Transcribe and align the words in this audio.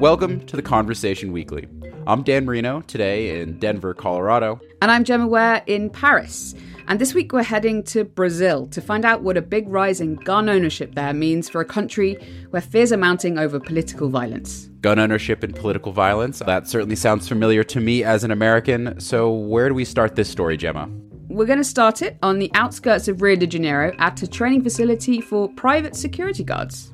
Welcome 0.00 0.46
to 0.46 0.54
the 0.54 0.62
Conversation 0.62 1.32
Weekly. 1.32 1.66
I'm 2.06 2.22
Dan 2.22 2.44
Merino, 2.44 2.82
today 2.82 3.40
in 3.40 3.58
Denver, 3.58 3.94
Colorado. 3.94 4.60
And 4.80 4.92
I'm 4.92 5.02
Gemma 5.02 5.26
Ware 5.26 5.64
in 5.66 5.90
Paris. 5.90 6.54
And 6.86 7.00
this 7.00 7.14
week 7.14 7.32
we're 7.32 7.42
heading 7.42 7.82
to 7.84 8.04
Brazil 8.04 8.68
to 8.68 8.80
find 8.80 9.04
out 9.04 9.22
what 9.22 9.36
a 9.36 9.42
big 9.42 9.68
rise 9.68 10.00
in 10.00 10.14
gun 10.14 10.48
ownership 10.48 10.94
there 10.94 11.12
means 11.12 11.48
for 11.48 11.60
a 11.60 11.64
country 11.64 12.16
where 12.50 12.62
fears 12.62 12.92
are 12.92 12.96
mounting 12.96 13.38
over 13.38 13.58
political 13.58 14.08
violence. 14.08 14.70
Gun 14.82 15.00
ownership 15.00 15.42
and 15.42 15.52
political 15.52 15.90
violence. 15.90 16.38
That 16.46 16.68
certainly 16.68 16.94
sounds 16.94 17.26
familiar 17.26 17.64
to 17.64 17.80
me 17.80 18.04
as 18.04 18.22
an 18.22 18.30
American. 18.30 19.00
So, 19.00 19.32
where 19.32 19.68
do 19.68 19.74
we 19.74 19.84
start 19.84 20.14
this 20.14 20.30
story, 20.30 20.56
Gemma? 20.56 20.88
We're 21.28 21.46
going 21.46 21.58
to 21.58 21.64
start 21.64 22.02
it 22.02 22.18
on 22.22 22.38
the 22.38 22.52
outskirts 22.54 23.08
of 23.08 23.20
Rio 23.20 23.34
de 23.34 23.48
Janeiro 23.48 23.96
at 23.98 24.22
a 24.22 24.28
training 24.28 24.62
facility 24.62 25.20
for 25.20 25.48
private 25.48 25.96
security 25.96 26.44
guards. 26.44 26.92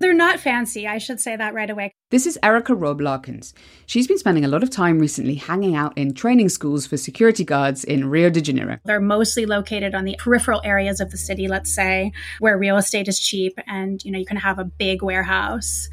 They're 0.00 0.14
not 0.14 0.38
fancy, 0.38 0.86
I 0.86 0.98
should 0.98 1.20
say 1.20 1.36
that 1.36 1.54
right 1.54 1.68
away. 1.68 1.92
This 2.10 2.26
is 2.26 2.38
Erika 2.42 2.74
Robb 2.74 3.00
Larkins. 3.00 3.52
She's 3.86 4.06
been 4.06 4.18
spending 4.18 4.44
a 4.44 4.48
lot 4.48 4.62
of 4.62 4.70
time 4.70 4.98
recently 4.98 5.34
hanging 5.34 5.74
out 5.74 5.96
in 5.98 6.14
training 6.14 6.50
schools 6.50 6.86
for 6.86 6.96
security 6.96 7.44
guards 7.44 7.84
in 7.84 8.08
Rio 8.08 8.30
de 8.30 8.40
Janeiro. 8.40 8.78
They're 8.84 9.00
mostly 9.00 9.44
located 9.44 9.94
on 9.94 10.04
the 10.04 10.16
peripheral 10.18 10.60
areas 10.64 11.00
of 11.00 11.10
the 11.10 11.18
city, 11.18 11.48
let's 11.48 11.74
say, 11.74 12.12
where 12.38 12.56
real 12.56 12.76
estate 12.76 13.08
is 13.08 13.18
cheap 13.18 13.58
and, 13.66 14.02
you 14.04 14.12
know, 14.12 14.18
you 14.18 14.26
can 14.26 14.36
have 14.36 14.58
a 14.58 14.64
big 14.64 15.02
warehouse. 15.02 15.88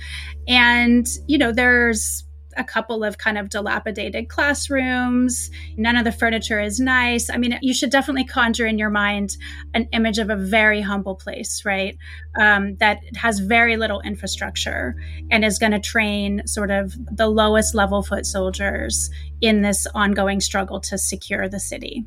And, 0.47 1.07
you 1.27 1.37
know, 1.37 1.51
there's 1.51 2.23
a 2.57 2.63
couple 2.63 3.03
of 3.03 3.17
kind 3.17 3.37
of 3.37 3.49
dilapidated 3.49 4.29
classrooms. 4.29 5.49
None 5.77 5.95
of 5.95 6.03
the 6.05 6.11
furniture 6.11 6.59
is 6.59 6.79
nice. 6.79 7.29
I 7.29 7.37
mean, 7.37 7.57
you 7.61 7.73
should 7.73 7.89
definitely 7.89 8.25
conjure 8.25 8.65
in 8.65 8.77
your 8.77 8.89
mind 8.89 9.37
an 9.73 9.87
image 9.91 10.19
of 10.19 10.29
a 10.29 10.35
very 10.35 10.81
humble 10.81 11.15
place, 11.15 11.63
right? 11.65 11.97
Um, 12.39 12.75
that 12.77 12.99
has 13.15 13.39
very 13.39 13.77
little 13.77 14.01
infrastructure 14.01 14.95
and 15.31 15.45
is 15.45 15.59
going 15.59 15.71
to 15.71 15.79
train 15.79 16.45
sort 16.47 16.71
of 16.71 16.93
the 17.15 17.27
lowest 17.27 17.75
level 17.75 18.03
foot 18.03 18.25
soldiers 18.25 19.09
in 19.41 19.61
this 19.61 19.87
ongoing 19.93 20.41
struggle 20.41 20.79
to 20.81 20.97
secure 20.97 21.47
the 21.47 21.59
city. 21.59 22.05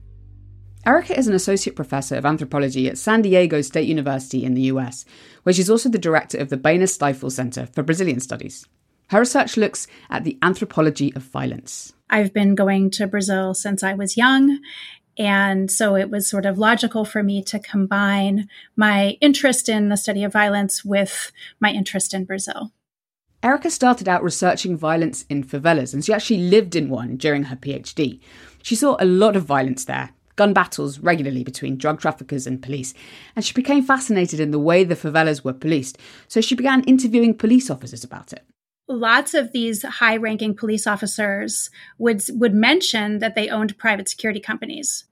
Erika 0.86 1.18
is 1.18 1.28
an 1.28 1.34
associate 1.34 1.76
professor 1.76 2.16
of 2.16 2.24
anthropology 2.24 2.88
at 2.88 2.96
San 2.98 3.20
Diego 3.20 3.60
State 3.60 3.88
University 3.88 4.44
in 4.44 4.54
the 4.54 4.62
US, 4.62 5.04
where 5.42 5.52
she's 5.52 5.68
also 5.68 5.88
the 5.88 5.98
director 5.98 6.38
of 6.38 6.48
the 6.48 6.56
Behner 6.56 6.88
Stiefel 6.88 7.30
Center 7.30 7.66
for 7.66 7.82
Brazilian 7.82 8.20
Studies. 8.20 8.66
Her 9.08 9.20
research 9.20 9.56
looks 9.56 9.86
at 10.10 10.24
the 10.24 10.38
anthropology 10.42 11.14
of 11.14 11.22
violence. 11.22 11.94
I've 12.10 12.34
been 12.34 12.54
going 12.54 12.90
to 12.92 13.06
Brazil 13.06 13.54
since 13.54 13.82
I 13.82 13.94
was 13.94 14.16
young. 14.16 14.60
And 15.16 15.70
so 15.70 15.96
it 15.96 16.10
was 16.10 16.28
sort 16.28 16.46
of 16.46 16.58
logical 16.58 17.04
for 17.04 17.22
me 17.22 17.42
to 17.44 17.58
combine 17.58 18.48
my 18.76 19.16
interest 19.20 19.68
in 19.68 19.88
the 19.88 19.96
study 19.96 20.22
of 20.22 20.32
violence 20.32 20.84
with 20.84 21.32
my 21.58 21.70
interest 21.70 22.14
in 22.14 22.24
Brazil. 22.24 22.72
Erika 23.42 23.70
started 23.70 24.08
out 24.08 24.22
researching 24.22 24.76
violence 24.76 25.24
in 25.28 25.42
favelas, 25.42 25.94
and 25.94 26.04
she 26.04 26.12
actually 26.12 26.40
lived 26.40 26.76
in 26.76 26.88
one 26.88 27.16
during 27.16 27.44
her 27.44 27.56
PhD. 27.56 28.20
She 28.62 28.74
saw 28.74 28.96
a 29.00 29.04
lot 29.04 29.36
of 29.36 29.44
violence 29.44 29.84
there, 29.86 30.10
gun 30.36 30.52
battles 30.52 30.98
regularly 30.98 31.44
between 31.44 31.78
drug 31.78 32.00
traffickers 32.00 32.46
and 32.46 32.62
police, 32.62 32.94
and 33.34 33.44
she 33.44 33.54
became 33.54 33.84
fascinated 33.84 34.38
in 34.40 34.50
the 34.50 34.58
way 34.58 34.82
the 34.84 34.96
favelas 34.96 35.44
were 35.44 35.52
policed, 35.52 35.98
so 36.26 36.40
she 36.40 36.56
began 36.56 36.82
interviewing 36.84 37.32
police 37.32 37.70
officers 37.70 38.02
about 38.02 38.32
it 38.32 38.44
lots 38.88 39.34
of 39.34 39.52
these 39.52 39.82
high 39.82 40.16
ranking 40.16 40.54
police 40.54 40.86
officers 40.86 41.70
would 41.98 42.22
would 42.30 42.54
mention 42.54 43.18
that 43.18 43.34
they 43.34 43.48
owned 43.48 43.78
private 43.78 44.08
security 44.08 44.40
companies. 44.40 45.04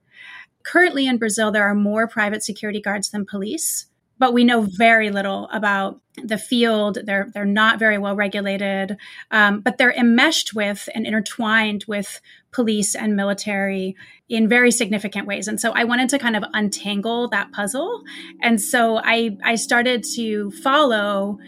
Currently 0.63 1.07
in 1.07 1.19
brazil 1.19 1.53
there 1.53 1.65
are 1.65 1.75
more 1.75 2.09
private 2.09 2.43
security 2.43 2.81
guards 2.81 3.11
than 3.11 3.27
police 3.27 3.87
but 4.19 4.33
we 4.33 4.45
know 4.45 4.63
very 4.63 5.11
little 5.11 5.49
about 5.53 6.01
the 6.17 6.39
field. 6.39 6.99
They're 7.05 7.31
they're 7.35 7.45
not 7.45 7.79
very 7.79 7.99
well 7.99 8.17
regulated 8.17 8.97
um, 9.31 9.61
but 9.61 9.77
they're 9.77 9.93
enmeshed 9.93 10.55
with 10.55 10.89
and 10.95 11.07
intertwined 11.07 11.85
with 11.87 12.21
police 12.51 12.95
and 12.95 13.15
military 13.15 13.95
in 14.29 14.49
very 14.49 14.71
significant 14.71 15.27
ways. 15.27 15.47
And 15.47 15.61
so 15.61 15.73
i 15.73 15.84
wanted 15.84 16.09
to 16.11 16.19
kind 16.19 16.37
of 16.37 16.45
untangle 16.55 17.29
that 17.29 17.53
puzzle. 17.53 18.03
And 18.41 18.61
so 18.61 18.99
i 19.05 19.37
i 19.45 19.55
started 19.56 20.05
to 20.15 20.50
follow 20.50 21.39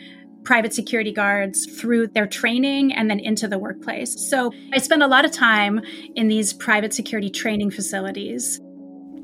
private 0.44 0.72
security 0.72 1.12
guards 1.12 1.66
through 1.66 2.08
their 2.08 2.26
training 2.26 2.92
and 2.92 3.10
then 3.10 3.20
into 3.20 3.46
the 3.48 3.58
workplace. 3.58 4.28
So 4.28 4.52
I 4.72 4.78
spend 4.78 5.02
a 5.02 5.06
lot 5.06 5.24
of 5.24 5.32
time 5.32 5.80
in 6.14 6.28
these 6.28 6.52
private 6.52 6.94
security 6.94 7.30
training 7.30 7.70
facilities. 7.70 8.60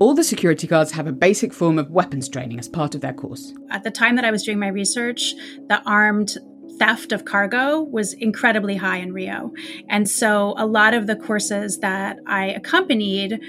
All 0.01 0.15
the 0.15 0.25
security 0.25 0.67
guards 0.67 0.91
have 0.93 1.07
a 1.07 1.13
basic 1.13 1.53
form 1.53 1.79
of 1.79 1.91
weapons 1.91 2.29
training 2.29 2.59
as 2.59 2.69
part 2.69 2.95
of 2.95 3.01
their 3.01 3.13
course. 3.13 3.55
At 3.71 3.85
the 3.85 3.91
time 3.91 4.17
that 4.17 4.25
I 4.25 4.31
was 4.31 4.43
doing 4.43 4.59
my 4.59 4.69
research, 4.69 5.35
the 5.69 5.81
armed 5.87 6.37
theft 6.79 7.13
of 7.13 7.25
cargo 7.25 7.83
was 7.83 8.13
incredibly 8.15 8.77
high 8.77 8.97
in 8.97 9.13
Rio. 9.13 9.53
And 9.89 10.09
so 10.09 10.55
a 10.57 10.67
lot 10.67 10.95
of 10.95 11.07
the 11.07 11.17
courses 11.17 11.79
that 11.79 12.19
I 12.27 12.47
accompanied 12.47 13.41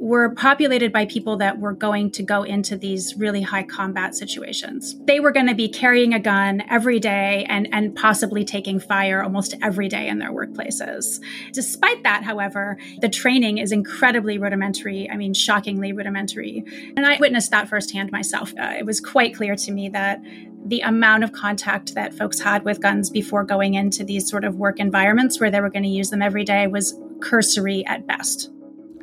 were 0.00 0.30
populated 0.34 0.92
by 0.92 1.04
people 1.06 1.36
that 1.36 1.58
were 1.58 1.72
going 1.72 2.10
to 2.12 2.22
go 2.22 2.44
into 2.44 2.76
these 2.76 3.16
really 3.16 3.42
high 3.42 3.64
combat 3.64 4.14
situations. 4.14 4.96
They 5.04 5.18
were 5.18 5.32
going 5.32 5.48
to 5.48 5.54
be 5.54 5.68
carrying 5.68 6.14
a 6.14 6.20
gun 6.20 6.62
every 6.70 7.00
day 7.00 7.44
and, 7.48 7.68
and 7.72 7.94
possibly 7.96 8.44
taking 8.44 8.78
fire 8.78 9.22
almost 9.22 9.54
every 9.60 9.88
day 9.88 10.06
in 10.06 10.18
their 10.18 10.30
workplaces. 10.30 11.20
Despite 11.52 12.04
that, 12.04 12.22
however, 12.22 12.78
the 13.00 13.08
training 13.08 13.58
is 13.58 13.72
incredibly 13.72 14.38
rudimentary. 14.38 15.10
I 15.10 15.16
mean, 15.16 15.34
shockingly 15.34 15.92
rudimentary. 15.92 16.64
And 16.96 17.04
I 17.04 17.16
witnessed 17.18 17.50
that 17.50 17.68
firsthand 17.68 18.12
myself. 18.12 18.52
Uh, 18.58 18.74
it 18.78 18.86
was 18.86 19.00
quite 19.00 19.34
clear 19.34 19.56
to 19.56 19.72
me 19.72 19.88
that 19.88 20.22
the 20.64 20.80
amount 20.80 21.24
of 21.24 21.32
contact 21.32 21.94
that 21.94 22.14
folks 22.14 22.40
had 22.40 22.64
with 22.64 22.80
guns 22.80 23.10
before 23.10 23.42
going 23.42 23.74
into 23.74 24.04
these 24.04 24.28
sort 24.28 24.44
of 24.44 24.56
work 24.56 24.78
environments 24.78 25.40
where 25.40 25.50
they 25.50 25.60
were 25.60 25.70
going 25.70 25.82
to 25.82 25.88
use 25.88 26.10
them 26.10 26.22
every 26.22 26.44
day 26.44 26.66
was 26.66 26.98
cursory 27.20 27.84
at 27.86 28.06
best. 28.06 28.50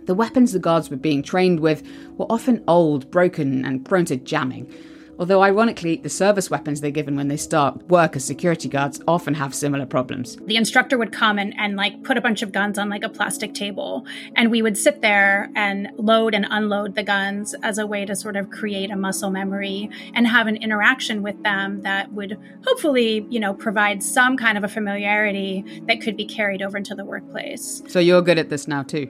The 0.05 0.15
weapons 0.15 0.51
the 0.51 0.59
guards 0.59 0.89
were 0.89 0.97
being 0.97 1.23
trained 1.23 1.59
with 1.59 1.83
were 2.17 2.27
often 2.29 2.63
old, 2.67 3.09
broken, 3.09 3.65
and 3.65 3.83
prone 3.83 4.05
to 4.05 4.17
jamming. 4.17 4.71
Although, 5.17 5.41
ironically, 5.41 5.95
the 5.95 6.09
service 6.09 6.49
weapons 6.49 6.81
they're 6.81 6.91
given 6.91 7.15
when 7.15 7.29
they 7.29 7.37
start 7.37 7.87
work 7.87 8.15
as 8.17 8.25
security 8.25 8.67
guards 8.67 8.99
often 9.07 9.33
have 9.35 9.55
similar 9.55 9.85
problems. 9.85 10.35
The 10.45 10.57
instructor 10.57 10.97
would 10.97 11.13
come 11.13 11.39
and, 11.39 11.57
and 11.57 11.77
like 11.77 12.03
put 12.03 12.17
a 12.17 12.21
bunch 12.21 12.41
of 12.41 12.51
guns 12.51 12.77
on 12.77 12.89
like 12.89 13.03
a 13.03 13.09
plastic 13.09 13.53
table, 13.53 14.05
and 14.35 14.51
we 14.51 14.61
would 14.61 14.77
sit 14.77 15.01
there 15.01 15.49
and 15.55 15.87
load 15.97 16.35
and 16.35 16.45
unload 16.49 16.95
the 16.95 17.03
guns 17.03 17.55
as 17.63 17.77
a 17.77 17.87
way 17.87 18.05
to 18.05 18.15
sort 18.15 18.35
of 18.35 18.49
create 18.49 18.91
a 18.91 18.97
muscle 18.97 19.31
memory 19.31 19.89
and 20.13 20.27
have 20.27 20.47
an 20.47 20.57
interaction 20.57 21.23
with 21.23 21.41
them 21.43 21.81
that 21.83 22.11
would 22.11 22.37
hopefully, 22.65 23.25
you 23.29 23.39
know, 23.39 23.53
provide 23.53 24.03
some 24.03 24.35
kind 24.35 24.57
of 24.57 24.65
a 24.65 24.67
familiarity 24.67 25.63
that 25.87 26.01
could 26.01 26.17
be 26.17 26.25
carried 26.25 26.61
over 26.61 26.77
into 26.77 26.93
the 26.93 27.05
workplace. 27.05 27.81
So 27.87 27.99
you're 27.99 28.21
good 28.21 28.37
at 28.37 28.49
this 28.49 28.67
now 28.67 28.83
too? 28.83 29.09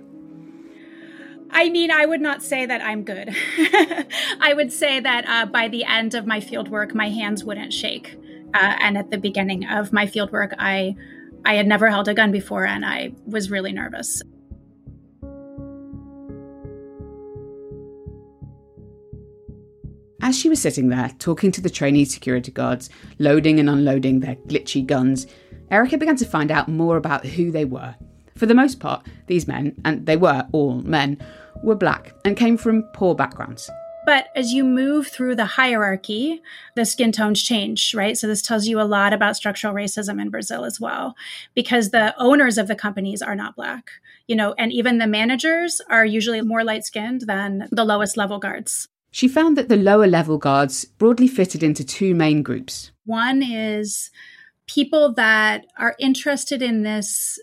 I 1.52 1.70
mean, 1.70 1.92
I 1.92 2.06
would 2.06 2.22
not 2.22 2.44
say 2.44 2.66
that 2.66 2.82
I'm 2.82 3.04
good. 3.04 3.30
I 4.42 4.54
would 4.54 4.74
say 4.74 5.00
that 5.00 5.26
uh, 5.28 5.46
by 5.46 5.68
the 5.68 5.84
end 5.86 6.14
of 6.14 6.26
my 6.26 6.40
field 6.40 6.70
work, 6.70 6.94
my 6.94 7.10
hands 7.10 7.44
wouldn't 7.44 7.74
shake. 7.74 8.18
Uh, 8.54 8.76
and 8.80 8.98
at 8.98 9.12
the 9.12 9.18
beginning 9.18 9.66
of 9.66 9.94
my 9.94 10.08
field 10.08 10.32
work, 10.32 10.54
I, 10.58 10.96
I 11.46 11.56
had 11.56 11.68
never 11.68 11.90
held 11.90 12.08
a 12.08 12.14
gun 12.14 12.32
before 12.32 12.66
and 12.66 12.86
I 12.86 13.12
was 13.26 13.52
really 13.52 13.72
nervous. 13.72 14.22
As 20.22 20.38
she 20.38 20.50
was 20.50 20.60
sitting 20.60 20.90
there, 20.90 21.12
talking 21.20 21.52
to 21.52 21.62
the 21.62 21.70
trainee 21.70 22.06
security 22.06 22.52
guards, 22.52 22.90
loading 23.20 23.60
and 23.60 23.70
unloading 23.70 24.22
their 24.22 24.36
glitchy 24.48 24.84
guns, 24.84 25.28
Erika 25.70 25.98
began 25.98 26.16
to 26.16 26.26
find 26.26 26.50
out 26.50 26.68
more 26.68 26.98
about 26.98 27.26
who 27.26 27.52
they 27.52 27.66
were. 27.66 27.96
For 28.38 28.46
the 28.46 28.54
most 28.54 28.82
part, 28.82 29.08
these 29.28 29.48
men, 29.48 29.76
and 29.86 30.06
they 30.06 30.18
were 30.18 30.46
all 30.52 30.82
men, 30.82 31.18
were 31.64 31.76
black 31.76 32.14
and 32.26 32.36
came 32.36 32.58
from 32.58 32.84
poor 32.94 33.16
backgrounds. 33.16 33.70
But 34.06 34.28
as 34.36 34.52
you 34.52 34.66
move 34.66 35.08
through 35.08 35.36
the 35.36 35.46
hierarchy, 35.46 36.42
the 36.76 36.86
skin 36.86 37.14
tones 37.14 37.42
change, 37.42 37.96
right? 37.96 38.18
So 38.18 38.28
this 38.28 38.42
tells 38.42 38.68
you 38.68 38.80
a 38.80 38.84
lot 38.84 39.14
about 39.14 39.38
structural 39.38 39.74
racism 39.74 40.22
in 40.22 40.30
Brazil 40.30 40.66
as 40.66 40.82
well, 40.82 41.16
because 41.56 41.90
the 41.90 42.14
owners 42.22 42.58
of 42.58 42.68
the 42.68 42.76
companies 42.76 43.22
are 43.22 43.36
not 43.36 43.56
black, 43.56 43.90
you 44.28 44.36
know, 44.36 44.54
and 44.58 44.72
even 44.72 44.98
the 44.98 45.08
managers 45.08 45.82
are 45.90 46.06
usually 46.06 46.42
more 46.42 46.64
light 46.64 46.84
skinned 46.84 47.22
than 47.22 47.70
the 47.72 47.86
lowest 47.86 48.18
level 48.18 48.38
guards. 48.38 48.90
She 49.12 49.30
found 49.30 49.58
that 49.58 49.70
the 49.70 49.78
lower 49.78 50.08
level 50.08 50.38
guards 50.38 50.84
broadly 50.84 51.30
fitted 51.30 51.64
into 51.64 51.86
two 51.86 52.14
main 52.14 52.44
groups. 52.44 52.92
One 53.06 53.42
is 53.42 54.12
people 54.68 55.14
that 55.14 55.66
are 55.80 55.96
interested 56.00 56.62
in 56.62 56.84
this 56.84 57.40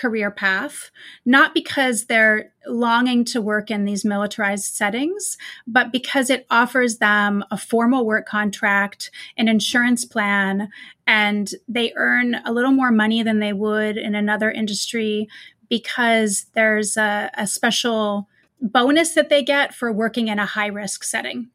career 0.00 0.30
path, 0.30 0.90
not 1.24 1.52
because 1.52 2.06
they're 2.06 2.52
longing 2.66 3.24
to 3.24 3.40
work 3.40 3.70
in 3.70 3.84
these 3.84 4.04
militarized 4.04 4.74
settings, 4.74 5.36
but 5.66 5.92
because 5.92 6.30
it 6.30 6.46
offers 6.50 6.98
them 6.98 7.44
a 7.50 7.56
formal 7.56 8.06
work 8.06 8.26
contract, 8.26 9.10
an 9.36 9.48
insurance 9.48 10.04
plan, 10.04 10.70
and 11.06 11.50
they 11.68 11.92
earn 11.96 12.36
a 12.44 12.52
little 12.52 12.72
more 12.72 12.90
money 12.90 13.22
than 13.22 13.40
they 13.40 13.52
would 13.52 13.96
in 13.96 14.14
another 14.14 14.50
industry 14.50 15.28
because 15.68 16.46
there's 16.54 16.96
a, 16.96 17.30
a 17.34 17.46
special 17.46 18.28
bonus 18.60 19.12
that 19.12 19.28
they 19.28 19.42
get 19.42 19.74
for 19.74 19.92
working 19.92 20.28
in 20.28 20.38
a 20.38 20.46
high 20.46 20.66
risk 20.66 21.04
setting. 21.04 21.50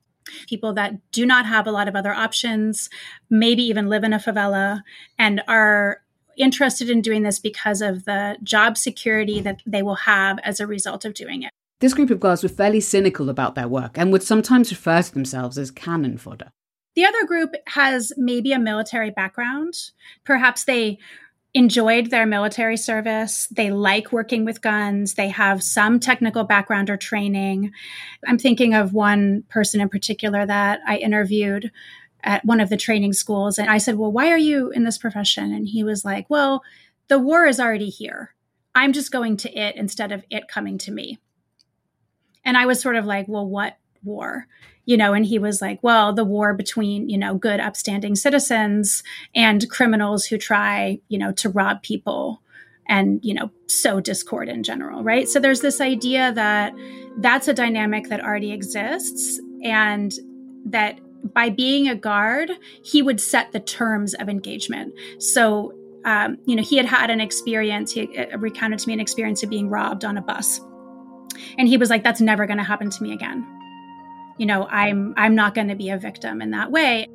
people 0.47 0.73
that 0.73 0.93
do 1.11 1.25
not 1.25 1.45
have 1.45 1.67
a 1.67 1.71
lot 1.71 1.87
of 1.87 1.95
other 1.95 2.13
options, 2.13 2.89
maybe 3.29 3.63
even 3.63 3.89
live 3.89 4.03
in 4.03 4.13
a 4.13 4.19
favela, 4.19 4.81
and 5.17 5.41
are 5.47 6.01
interested 6.37 6.89
in 6.89 7.01
doing 7.01 7.23
this 7.23 7.39
because 7.39 7.81
of 7.81 8.05
the 8.05 8.37
job 8.43 8.77
security 8.77 9.41
that 9.41 9.61
they 9.65 9.83
will 9.83 9.95
have 9.95 10.39
as 10.43 10.59
a 10.59 10.67
result 10.67 11.05
of 11.05 11.13
doing 11.13 11.43
it. 11.43 11.51
This 11.79 11.93
group 11.93 12.09
of 12.09 12.19
girls 12.19 12.41
were 12.41 12.49
fairly 12.49 12.79
cynical 12.79 13.29
about 13.29 13.55
their 13.55 13.67
work 13.67 13.97
and 13.97 14.11
would 14.11 14.23
sometimes 14.23 14.71
refer 14.71 15.01
to 15.01 15.13
themselves 15.13 15.57
as 15.57 15.71
cannon 15.71 16.17
fodder. 16.17 16.51
The 16.95 17.05
other 17.05 17.25
group 17.25 17.55
has 17.67 18.13
maybe 18.15 18.53
a 18.53 18.59
military 18.59 19.11
background. 19.11 19.73
Perhaps 20.23 20.63
they 20.63 20.97
enjoyed 21.53 22.09
their 22.09 22.25
military 22.25 22.77
service. 22.77 23.47
They 23.47 23.71
like 23.71 24.11
working 24.11 24.43
with 24.43 24.61
guns. 24.61 25.13
They 25.13 25.29
have 25.29 25.63
some 25.63 25.99
technical 25.99 26.43
background 26.43 26.89
or 26.89 26.97
training. 26.97 27.71
I'm 28.27 28.37
thinking 28.37 28.73
of 28.73 28.93
one 28.93 29.43
person 29.49 29.79
in 29.79 29.89
particular 29.89 30.45
that 30.45 30.81
I 30.85 30.97
interviewed 30.97 31.71
at 32.25 32.43
one 32.43 32.59
of 32.59 32.69
the 32.69 32.77
training 32.77 33.13
schools. 33.13 33.57
And 33.57 33.69
I 33.69 33.77
said, 33.77 33.95
Well, 33.95 34.11
why 34.11 34.29
are 34.31 34.37
you 34.37 34.71
in 34.71 34.83
this 34.83 34.97
profession? 34.97 35.53
And 35.53 35.67
he 35.67 35.83
was 35.83 36.03
like, 36.03 36.29
Well, 36.29 36.63
the 37.07 37.19
war 37.19 37.45
is 37.45 37.59
already 37.59 37.89
here. 37.89 38.33
I'm 38.73 38.91
just 38.91 39.11
going 39.11 39.37
to 39.37 39.57
it 39.57 39.75
instead 39.75 40.11
of 40.11 40.25
it 40.29 40.47
coming 40.47 40.77
to 40.79 40.91
me. 40.91 41.19
And 42.43 42.57
I 42.57 42.65
was 42.65 42.81
sort 42.81 42.97
of 42.97 43.05
like, 43.05 43.27
Well, 43.27 43.47
what 43.47 43.77
war? 44.03 44.47
you 44.85 44.97
know, 44.97 45.13
and 45.13 45.25
he 45.25 45.39
was 45.39 45.61
like, 45.61 45.79
well, 45.81 46.13
the 46.13 46.23
war 46.23 46.53
between, 46.53 47.09
you 47.09 47.17
know, 47.17 47.35
good, 47.35 47.59
upstanding 47.59 48.15
citizens 48.15 49.03
and 49.33 49.69
criminals 49.69 50.25
who 50.25 50.37
try, 50.37 50.99
you 51.09 51.17
know, 51.17 51.31
to 51.33 51.49
rob 51.49 51.81
people 51.81 52.41
and, 52.87 53.19
you 53.23 53.33
know, 53.33 53.49
sow 53.67 53.99
discord 53.99 54.47
in 54.47 54.61
general, 54.61 55.03
right? 55.03 55.27
So 55.27 55.39
there's 55.39 55.61
this 55.61 55.81
idea 55.81 56.31
that 56.33 56.73
that's 57.17 57.47
a 57.47 57.53
dynamic 57.53 58.09
that 58.09 58.23
already 58.23 58.51
exists 58.51 59.41
and 59.63 60.13
that 60.65 60.99
by 61.33 61.49
being 61.49 61.87
a 61.87 61.95
guard, 61.95 62.51
he 62.83 63.01
would 63.01 63.19
set 63.19 63.51
the 63.51 63.59
terms 63.59 64.13
of 64.13 64.29
engagement. 64.29 64.93
So, 65.19 65.73
um, 66.05 66.37
you 66.45 66.55
know, 66.55 66.63
he 66.63 66.77
had 66.77 66.85
had 66.85 67.09
an 67.09 67.19
experience, 67.19 67.91
he 67.91 68.17
uh, 68.17 68.37
recounted 68.37 68.79
to 68.79 68.87
me 68.87 68.93
an 68.93 68.99
experience 68.99 69.43
of 69.43 69.49
being 69.49 69.69
robbed 69.69 70.05
on 70.05 70.17
a 70.17 70.21
bus. 70.21 70.61
And 71.57 71.67
he 71.67 71.77
was 71.77 71.89
like, 71.89 72.03
that's 72.03 72.21
never 72.21 72.45
going 72.45 72.57
to 72.57 72.63
happen 72.63 72.89
to 72.89 73.03
me 73.03 73.13
again 73.13 73.45
you 74.37 74.45
know, 74.45 74.67
I'm 74.67 75.13
I'm 75.17 75.35
not 75.35 75.55
going 75.55 75.69
to 75.69 75.75
be 75.75 75.89
a 75.89 75.97
victim 75.97 76.41
in 76.41 76.51
that 76.51 76.71
way. 76.71 77.07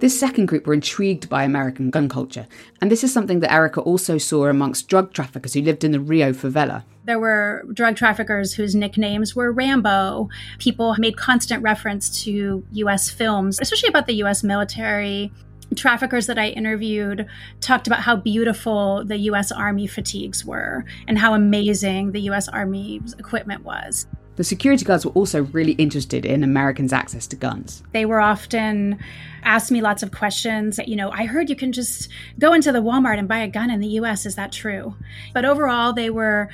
This 0.00 0.18
second 0.18 0.46
group 0.46 0.64
were 0.64 0.74
intrigued 0.74 1.28
by 1.28 1.42
American 1.42 1.90
gun 1.90 2.08
culture, 2.08 2.46
and 2.80 2.88
this 2.88 3.02
is 3.02 3.12
something 3.12 3.40
that 3.40 3.52
Erika 3.52 3.80
also 3.80 4.16
saw 4.16 4.46
amongst 4.46 4.86
drug 4.86 5.12
traffickers 5.12 5.54
who 5.54 5.62
lived 5.62 5.82
in 5.82 5.90
the 5.90 5.98
Rio 5.98 6.32
favela. 6.32 6.84
There 7.04 7.18
were 7.18 7.64
drug 7.72 7.96
traffickers 7.96 8.54
whose 8.54 8.76
nicknames 8.76 9.34
were 9.34 9.50
Rambo. 9.50 10.28
People 10.60 10.94
made 10.98 11.16
constant 11.16 11.64
reference 11.64 12.22
to 12.22 12.64
US 12.70 13.10
films, 13.10 13.58
especially 13.60 13.88
about 13.88 14.06
the 14.06 14.22
US 14.22 14.44
military. 14.44 15.32
Traffickers 15.74 16.26
that 16.26 16.38
I 16.38 16.50
interviewed 16.50 17.26
talked 17.60 17.88
about 17.88 18.00
how 18.00 18.14
beautiful 18.14 19.04
the 19.04 19.18
US 19.30 19.50
Army 19.50 19.88
fatigues 19.88 20.44
were 20.44 20.84
and 21.08 21.18
how 21.18 21.34
amazing 21.34 22.12
the 22.12 22.20
US 22.30 22.48
Army's 22.48 23.14
equipment 23.18 23.64
was. 23.64 24.06
The 24.38 24.44
security 24.44 24.84
guards 24.84 25.04
were 25.04 25.10
also 25.12 25.42
really 25.46 25.72
interested 25.72 26.24
in 26.24 26.44
Americans' 26.44 26.92
access 26.92 27.26
to 27.26 27.34
guns. 27.34 27.82
They 27.90 28.04
were 28.04 28.20
often 28.20 29.00
asked 29.42 29.72
me 29.72 29.80
lots 29.80 30.04
of 30.04 30.12
questions. 30.12 30.78
You 30.86 30.94
know, 30.94 31.10
I 31.10 31.26
heard 31.26 31.50
you 31.50 31.56
can 31.56 31.72
just 31.72 32.08
go 32.38 32.52
into 32.52 32.70
the 32.70 32.78
Walmart 32.78 33.18
and 33.18 33.26
buy 33.26 33.40
a 33.40 33.48
gun 33.48 33.68
in 33.68 33.80
the 33.80 33.88
US. 34.00 34.26
Is 34.26 34.36
that 34.36 34.52
true? 34.52 34.94
But 35.34 35.44
overall, 35.44 35.92
they 35.92 36.08
were 36.08 36.50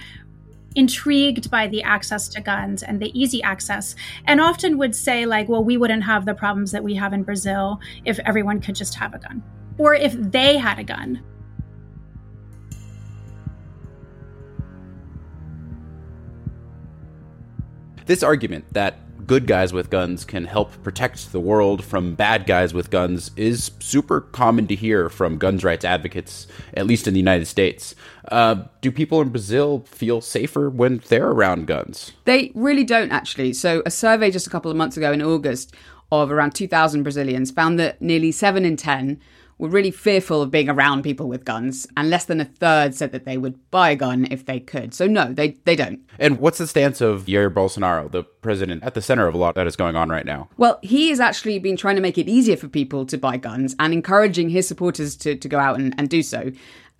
intrigued 0.75 1.50
by 1.50 1.66
the 1.66 1.82
access 1.82 2.26
to 2.28 2.40
guns 2.40 2.82
and 2.82 3.00
the 3.00 3.12
easy 3.12 3.42
access 3.42 3.94
and 4.25 4.40
often 4.40 4.78
would 4.78 4.96
say 4.96 5.25
like 5.25 5.48
well 5.48 5.62
we 5.62 5.76
wouldn't 5.76 6.02
have 6.02 6.26
the 6.26 6.34
problems 6.34 6.72
that 6.72 6.82
we 6.82 6.94
have 6.94 7.12
in 7.12 7.22
Brazil 7.22 7.78
if 8.04 8.19
everyone 8.20 8.60
could 8.60 8.75
just 8.75 8.96
have 8.96 9.14
a 9.14 9.19
gun 9.20 9.40
or 9.78 9.94
if 9.94 10.14
they 10.14 10.58
had 10.58 10.81
a 10.81 10.82
gun 10.82 11.22
This 18.06 18.22
argument 18.22 18.66
that 18.72 18.98
good 19.26 19.46
guys 19.46 19.72
with 19.72 19.88
guns 19.88 20.24
can 20.24 20.44
help 20.44 20.82
protect 20.82 21.32
the 21.32 21.40
world 21.40 21.82
from 21.82 22.14
bad 22.14 22.46
guys 22.46 22.74
with 22.74 22.90
guns 22.90 23.30
is 23.36 23.70
super 23.80 24.20
common 24.20 24.66
to 24.66 24.74
hear 24.74 25.08
from 25.08 25.38
guns 25.38 25.64
rights 25.64 25.84
advocates, 25.84 26.46
at 26.74 26.86
least 26.86 27.06
in 27.06 27.14
the 27.14 27.20
United 27.20 27.46
States. 27.46 27.94
Uh, 28.30 28.64
do 28.82 28.90
people 28.90 29.22
in 29.22 29.30
Brazil 29.30 29.84
feel 29.86 30.20
safer 30.20 30.68
when 30.68 31.02
they're 31.08 31.30
around 31.30 31.66
guns? 31.66 32.12
They 32.24 32.52
really 32.54 32.84
don't, 32.84 33.10
actually. 33.10 33.54
So, 33.54 33.82
a 33.86 33.90
survey 33.90 34.30
just 34.30 34.46
a 34.46 34.50
couple 34.50 34.70
of 34.70 34.76
months 34.76 34.96
ago 34.98 35.12
in 35.12 35.22
August 35.22 35.74
of 36.12 36.30
around 36.30 36.54
2,000 36.54 37.02
Brazilians 37.02 37.50
found 37.50 37.78
that 37.78 38.00
nearly 38.02 38.32
7 38.32 38.64
in 38.64 38.76
10 38.76 39.20
were 39.58 39.68
really 39.68 39.90
fearful 39.90 40.42
of 40.42 40.50
being 40.50 40.68
around 40.68 41.02
people 41.02 41.28
with 41.28 41.44
guns, 41.44 41.86
and 41.96 42.10
less 42.10 42.24
than 42.24 42.40
a 42.40 42.44
third 42.44 42.94
said 42.94 43.12
that 43.12 43.24
they 43.24 43.38
would 43.38 43.58
buy 43.70 43.90
a 43.90 43.96
gun 43.96 44.26
if 44.30 44.46
they 44.46 44.60
could. 44.60 44.94
So, 44.94 45.06
no, 45.06 45.32
they, 45.32 45.50
they 45.64 45.76
don't. 45.76 46.00
And 46.18 46.38
what's 46.38 46.58
the 46.58 46.66
stance 46.66 47.00
of 47.00 47.26
Jair 47.26 47.52
Bolsonaro, 47.52 48.10
the 48.10 48.24
president 48.24 48.82
at 48.82 48.94
the 48.94 49.02
center 49.02 49.26
of 49.26 49.34
a 49.34 49.38
lot 49.38 49.54
that 49.54 49.66
is 49.66 49.76
going 49.76 49.96
on 49.96 50.08
right 50.08 50.26
now? 50.26 50.48
Well, 50.56 50.78
he 50.82 51.08
has 51.10 51.20
actually 51.20 51.58
been 51.58 51.76
trying 51.76 51.96
to 51.96 52.02
make 52.02 52.18
it 52.18 52.28
easier 52.28 52.56
for 52.56 52.68
people 52.68 53.06
to 53.06 53.18
buy 53.18 53.36
guns 53.36 53.74
and 53.78 53.92
encouraging 53.92 54.50
his 54.50 54.66
supporters 54.66 55.16
to, 55.16 55.36
to 55.36 55.48
go 55.48 55.58
out 55.58 55.78
and, 55.78 55.94
and 55.98 56.08
do 56.08 56.22
so. 56.22 56.50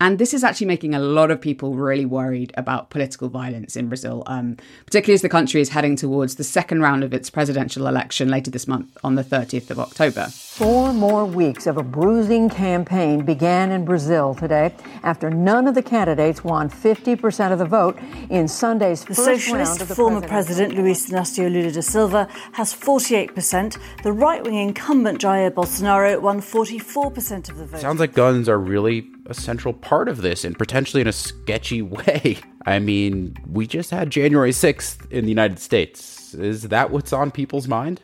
And 0.01 0.19
this 0.19 0.33
is 0.33 0.43
actually 0.43 0.67
making 0.67 0.93
a 0.93 0.99
lot 0.99 1.31
of 1.31 1.39
people 1.39 1.75
really 1.75 2.05
worried 2.05 2.51
about 2.57 2.89
political 2.89 3.29
violence 3.29 3.77
in 3.77 3.87
Brazil, 3.87 4.23
um, 4.27 4.57
particularly 4.85 5.15
as 5.15 5.21
the 5.21 5.29
country 5.29 5.61
is 5.61 5.69
heading 5.69 5.95
towards 5.95 6.35
the 6.35 6.43
second 6.43 6.81
round 6.81 7.03
of 7.03 7.13
its 7.13 7.29
presidential 7.29 7.87
election 7.87 8.27
later 8.27 8.51
this 8.51 8.67
month 8.67 8.97
on 9.05 9.15
the 9.15 9.23
30th 9.23 9.69
of 9.69 9.79
October. 9.79 10.27
Four 10.55 10.93
more 10.93 11.25
weeks 11.25 11.67
of 11.67 11.75
a 11.75 11.83
bruising 11.83 12.47
campaign 12.49 13.25
began 13.25 13.73
in 13.73 13.83
Brazil 13.83 14.33
today 14.33 14.73
after 15.03 15.29
none 15.29 15.67
of 15.67 15.75
the 15.75 15.83
candidates 15.83 16.45
won 16.45 16.69
50% 16.69 17.51
of 17.51 17.59
the 17.59 17.65
vote 17.65 17.99
in 18.29 18.47
Sunday's 18.47 19.03
the 19.03 19.15
first 19.15 19.43
socialist 19.43 19.69
round 19.71 19.81
of 19.81 19.89
the 19.89 19.95
former 19.95 20.25
president 20.25 20.73
Luiz 20.73 21.09
Inácio 21.09 21.51
Lula 21.51 21.71
da 21.71 21.81
Silva 21.81 22.29
has 22.53 22.73
48%. 22.73 23.77
The 24.01 24.13
right-wing 24.13 24.55
incumbent 24.55 25.19
Jair 25.19 25.51
Bolsonaro 25.51 26.21
won 26.21 26.39
44% 26.39 27.49
of 27.49 27.57
the 27.57 27.65
vote. 27.65 27.81
Sounds 27.81 27.99
like 27.99 28.13
guns 28.13 28.47
are 28.47 28.57
really 28.57 29.09
a 29.25 29.33
central 29.33 29.73
part 29.73 30.07
of 30.07 30.21
this 30.21 30.45
and 30.45 30.57
potentially 30.57 31.01
in 31.01 31.07
a 31.09 31.11
sketchy 31.11 31.81
way. 31.81 32.37
I 32.65 32.79
mean, 32.79 33.35
we 33.45 33.67
just 33.67 33.91
had 33.91 34.09
January 34.09 34.51
6th 34.51 35.11
in 35.11 35.25
the 35.25 35.31
United 35.31 35.59
States. 35.59 36.33
Is 36.33 36.69
that 36.69 36.91
what's 36.91 37.11
on 37.11 37.31
people's 37.31 37.67
mind? 37.67 37.99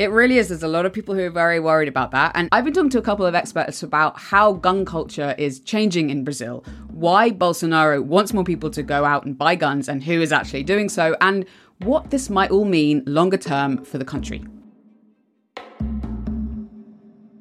It 0.00 0.10
really 0.10 0.38
is. 0.38 0.48
There's 0.48 0.62
a 0.62 0.68
lot 0.68 0.86
of 0.86 0.94
people 0.94 1.14
who 1.14 1.20
are 1.20 1.28
very 1.30 1.60
worried 1.60 1.86
about 1.86 2.10
that. 2.12 2.32
And 2.34 2.48
I've 2.52 2.64
been 2.64 2.72
talking 2.72 2.88
to 2.88 2.98
a 2.98 3.02
couple 3.02 3.26
of 3.26 3.34
experts 3.34 3.82
about 3.82 4.18
how 4.18 4.54
gun 4.54 4.86
culture 4.86 5.34
is 5.36 5.60
changing 5.60 6.08
in 6.08 6.24
Brazil, 6.24 6.64
why 6.88 7.30
Bolsonaro 7.30 8.02
wants 8.02 8.32
more 8.32 8.42
people 8.42 8.70
to 8.70 8.82
go 8.82 9.04
out 9.04 9.26
and 9.26 9.36
buy 9.36 9.56
guns, 9.56 9.90
and 9.90 10.02
who 10.02 10.22
is 10.22 10.32
actually 10.32 10.62
doing 10.62 10.88
so, 10.88 11.18
and 11.20 11.44
what 11.80 12.08
this 12.08 12.30
might 12.30 12.50
all 12.50 12.64
mean 12.64 13.02
longer 13.04 13.36
term 13.36 13.84
for 13.84 13.98
the 13.98 14.06
country. 14.06 14.42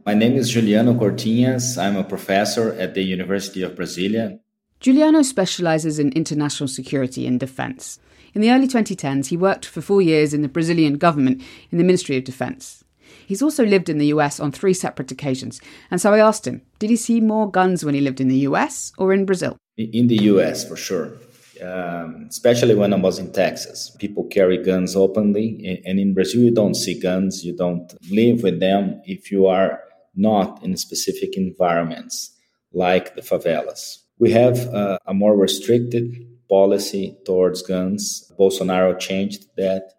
My 0.05 0.13
name 0.13 0.35
is 0.35 0.49
Juliano 0.49 0.93
Cortinhas. 0.95 1.81
I'm 1.81 1.95
a 1.95 2.03
professor 2.03 2.73
at 2.73 2.93
the 2.93 3.03
University 3.03 3.61
of 3.61 3.75
Brasilia. 3.75 4.37
Juliano 4.81 5.21
specializes 5.21 5.97
in 5.97 6.11
international 6.11 6.67
security 6.67 7.25
and 7.25 7.39
defense. 7.39 7.99
In 8.33 8.41
the 8.41 8.51
early 8.51 8.67
2010s, 8.67 9.27
he 9.27 9.37
worked 9.37 9.65
for 9.65 9.81
four 9.81 10.01
years 10.01 10.33
in 10.33 10.41
the 10.41 10.47
Brazilian 10.47 10.97
government 10.97 11.41
in 11.71 11.77
the 11.77 11.83
Ministry 11.83 12.17
of 12.17 12.23
Defense. 12.23 12.83
He's 13.25 13.41
also 13.41 13.65
lived 13.65 13.89
in 13.89 13.97
the 13.97 14.07
US 14.07 14.39
on 14.39 14.51
three 14.51 14.73
separate 14.73 15.11
occasions, 15.11 15.61
and 15.91 16.01
so 16.01 16.13
I 16.13 16.19
asked 16.19 16.47
him, 16.47 16.61
did 16.79 16.89
he 16.89 16.95
see 16.95 17.21
more 17.21 17.49
guns 17.49 17.83
when 17.83 17.95
he 17.95 18.01
lived 18.01 18.21
in 18.21 18.27
the 18.27 18.47
US 18.49 18.91
or 18.97 19.13
in 19.13 19.25
Brazil? 19.25 19.57
In 19.77 20.07
the 20.07 20.23
US, 20.33 20.67
for 20.67 20.75
sure. 20.75 21.13
Um, 21.61 22.27
especially 22.29 22.73
when 22.73 22.93
I 22.93 22.97
was 22.97 23.19
in 23.19 23.33
Texas. 23.33 23.95
People 23.99 24.23
carry 24.25 24.63
guns 24.63 24.95
openly, 24.95 25.81
and 25.85 25.99
in 25.99 26.13
Brazil, 26.13 26.41
you 26.41 26.51
don't 26.51 26.75
see 26.75 26.97
guns, 26.99 27.43
you 27.43 27.55
don't 27.55 27.93
live 28.09 28.43
with 28.43 28.59
them 28.59 29.01
if 29.05 29.29
you 29.29 29.47
are 29.47 29.81
not 30.15 30.63
in 30.63 30.77
specific 30.77 31.35
environments 31.35 32.31
like 32.71 33.15
the 33.15 33.21
favelas. 33.21 33.97
We 34.19 34.31
have 34.31 34.57
uh, 34.73 34.99
a 35.05 35.13
more 35.13 35.35
restricted 35.35 36.28
policy 36.49 37.17
towards 37.25 37.61
guns. 37.61 38.31
Bolsonaro 38.37 38.99
changed 38.99 39.45
that. 39.55 39.93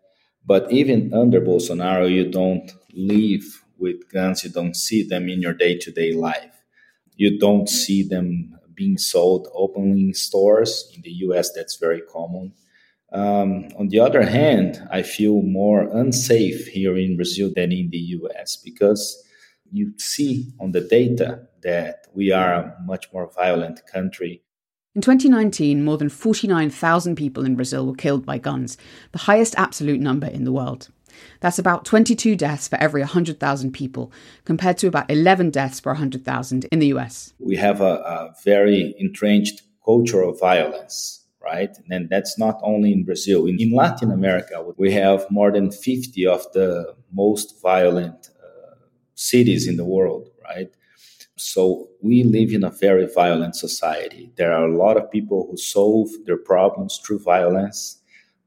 But 0.45 0.71
even 0.73 1.15
under 1.15 1.41
Bolsonaro, 1.41 2.11
you 2.11 2.31
don't 2.31 2.73
live 2.93 3.45
with 3.79 4.11
guns, 4.13 4.45
you 4.45 4.51
don't 4.51 4.77
see 4.77 5.07
them 5.07 5.29
in 5.29 5.41
your 5.41 5.55
day 5.55 5.79
to 5.79 5.91
day 5.91 6.13
life. 6.13 6.63
You 7.17 7.39
don't 7.39 7.69
see 7.69 8.03
them 8.03 8.57
being 8.75 8.99
sold 8.99 9.49
openly 9.55 10.05
in 10.05 10.15
stores. 10.15 10.91
In 10.95 11.03
the 11.03 11.13
US, 11.27 11.53
that's 11.53 11.77
very 11.77 12.01
common. 12.01 12.53
Um, 13.13 13.69
on 13.79 13.89
the 13.89 14.01
other 14.01 14.23
hand, 14.23 14.87
I 14.91 15.03
feel 15.03 15.43
more 15.43 15.83
unsafe 15.83 16.67
here 16.69 16.97
in 16.97 17.17
Brazil 17.17 17.51
than 17.55 17.73
in 17.73 17.91
the 17.91 17.99
US 18.19 18.57
because 18.57 19.23
you 19.71 19.93
see 19.99 20.53
on 20.61 20.73
the 20.73 20.81
data 20.81 21.47
that 21.63 22.07
we 22.15 22.33
are 22.33 22.53
a 22.55 22.77
much 22.85 23.13
more 23.13 23.31
violent 23.35 23.81
country. 23.87 24.43
In 24.97 25.03
2019, 25.03 25.85
more 25.85 25.97
than 25.97 26.09
49,000 26.09 27.15
people 27.15 27.45
in 27.45 27.55
Brazil 27.55 27.87
were 27.87 27.95
killed 27.95 28.27
by 28.27 28.39
guns, 28.39 28.77
the 29.13 29.19
highest 29.19 29.55
absolute 29.57 30.01
number 30.01 30.27
in 30.27 30.43
the 30.43 30.51
world. 30.51 30.89
That's 31.39 31.61
about 31.61 31.85
22 31.85 32.35
deaths 32.35 32.67
for 32.67 32.75
every 32.77 33.01
100,000 33.01 33.71
people, 33.71 34.11
compared 34.45 34.79
to 34.79 34.89
about 34.89 35.09
11 35.09 35.51
deaths 35.51 35.81
per 35.81 35.91
100,000 35.91 36.67
in 36.73 36.81
the 36.81 36.89
US. 36.89 37.33
We 37.39 37.55
have 37.55 37.81
a, 37.81 37.99
a 37.99 38.35
very 38.43 38.97
entrenched 38.99 39.63
culture 39.85 40.23
of 40.23 40.41
violence, 40.41 41.25
right? 41.41 41.77
And 41.89 42.11
that's 42.11 42.37
not 42.37 42.59
only 42.65 42.93
in 42.93 43.05
Brazil. 43.05 43.47
In, 43.47 43.61
in, 43.61 43.71
Latin 43.71 44.11
America, 44.11 44.65
we 44.77 44.91
have 44.91 45.25
more 45.31 45.53
than 45.53 45.71
50 45.71 46.27
of 46.27 46.51
the 46.53 46.97
most 47.13 47.63
violent 47.63 48.31
uh, 48.43 48.75
cities 49.15 49.69
in 49.69 49.77
the 49.77 49.85
world, 49.85 50.31
right? 50.43 50.75
So 51.37 51.90
we 52.03 52.23
live 52.25 52.53
in 52.53 52.65
a 52.65 52.71
very 52.71 53.07
violent 53.07 53.57
society. 53.57 54.33
There 54.37 54.53
are 54.53 54.67
a 54.67 54.77
lot 54.77 54.97
of 54.97 55.11
people 55.11 55.47
who 55.51 55.57
solve 55.57 56.09
their 56.25 56.37
problems 56.37 56.99
through 56.99 57.21
violence. 57.21 58.01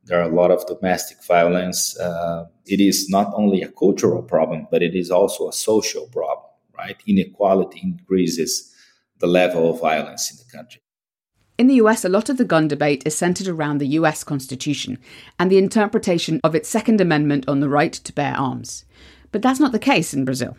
There 0.05 0.19
are 0.19 0.29
a 0.29 0.35
lot 0.35 0.51
of 0.51 0.65
domestic 0.65 1.23
violence. 1.23 1.97
Uh, 1.99 2.45
it 2.65 2.79
is 2.79 3.09
not 3.09 3.31
only 3.35 3.61
a 3.61 3.69
cultural 3.69 4.21
problem, 4.21 4.67
but 4.71 4.81
it 4.81 4.95
is 4.95 5.11
also 5.11 5.47
a 5.47 5.53
social 5.53 6.07
problem, 6.07 6.47
right? 6.77 6.97
Inequality 7.05 7.79
increases 7.83 8.73
the 9.19 9.27
level 9.27 9.69
of 9.69 9.79
violence 9.79 10.31
in 10.31 10.37
the 10.37 10.57
country. 10.57 10.81
In 11.57 11.67
the 11.67 11.75
US, 11.75 12.03
a 12.03 12.09
lot 12.09 12.29
of 12.29 12.37
the 12.37 12.45
gun 12.45 12.67
debate 12.67 13.03
is 13.05 13.15
centered 13.15 13.47
around 13.47 13.77
the 13.77 13.87
US 13.99 14.23
Constitution 14.23 14.97
and 15.39 15.51
the 15.51 15.59
interpretation 15.59 16.41
of 16.43 16.55
its 16.55 16.67
Second 16.67 16.99
Amendment 16.99 17.47
on 17.47 17.59
the 17.59 17.69
right 17.69 17.93
to 17.93 18.13
bear 18.13 18.35
arms. 18.35 18.85
But 19.31 19.41
that's 19.41 19.59
not 19.59 19.71
the 19.71 19.79
case 19.79 20.13
in 20.13 20.25
Brazil 20.25 20.57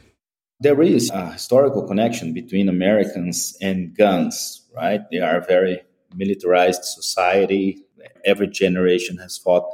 there 0.65 0.81
is 0.81 1.11
a 1.11 1.33
historical 1.33 1.87
connection 1.87 2.33
between 2.33 2.71
Americans 2.71 3.55
and 3.61 3.95
guns, 3.95 4.67
right? 4.75 5.03
They 5.11 5.19
are 5.19 5.37
a 5.37 5.45
very 5.45 5.83
militarized 6.17 6.85
society. 6.85 7.85
Every 8.25 8.49
generation 8.49 9.19
has 9.19 9.37
fought 9.37 9.69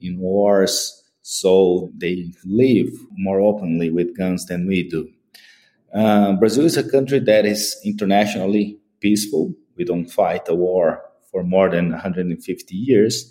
in 0.00 0.18
wars, 0.18 1.04
so 1.20 1.92
they 1.98 2.32
live 2.46 2.88
more 3.12 3.40
openly 3.40 3.90
with 3.90 4.16
guns 4.16 4.46
than 4.46 4.66
we 4.66 4.88
do. 4.88 5.06
Uh, 5.94 6.32
Brazil 6.32 6.64
is 6.64 6.78
a 6.78 6.90
country 6.90 7.18
that 7.18 7.44
is 7.44 7.78
internationally 7.84 8.78
peaceful. 9.00 9.54
We 9.76 9.84
don't 9.84 10.10
fight 10.10 10.48
a 10.48 10.54
war 10.54 11.02
for 11.30 11.44
more 11.44 11.68
than 11.68 11.90
150 11.90 12.74
years. 12.74 13.30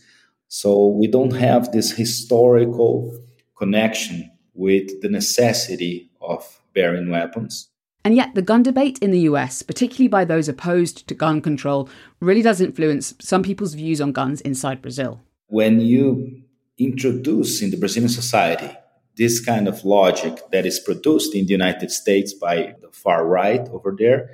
So 0.50 0.88
we 0.90 1.08
don't 1.08 1.34
have 1.34 1.72
this 1.72 1.92
historical 1.92 3.12
connection 3.58 4.30
with 4.54 5.02
the 5.02 5.10
necessity 5.10 6.11
of 6.22 6.62
bearing 6.74 7.10
weapons. 7.10 7.70
And 8.04 8.16
yet, 8.16 8.34
the 8.34 8.42
gun 8.42 8.64
debate 8.64 8.98
in 9.00 9.12
the 9.12 9.20
US, 9.32 9.62
particularly 9.62 10.08
by 10.08 10.26
those 10.26 10.50
opposed 10.50 11.08
to 11.08 11.14
gun 11.14 11.42
control, 11.42 11.88
really 12.20 12.42
does 12.42 12.60
influence 12.60 13.14
some 13.20 13.44
people's 13.44 13.76
views 13.76 14.02
on 14.02 14.12
guns 14.12 14.42
inside 14.42 14.82
Brazil. 14.82 15.22
When 15.48 15.80
you 15.80 16.42
introduce 16.78 17.62
in 17.62 17.70
the 17.70 17.78
Brazilian 17.78 18.10
society 18.10 18.76
this 19.18 19.40
kind 19.40 19.68
of 19.68 19.86
logic 19.86 20.40
that 20.52 20.66
is 20.66 20.80
produced 20.80 21.36
in 21.36 21.46
the 21.46 21.52
United 21.52 21.92
States 21.92 22.34
by 22.34 22.76
the 22.82 22.90
far 22.92 23.28
right 23.28 23.68
over 23.70 23.96
there, 23.96 24.32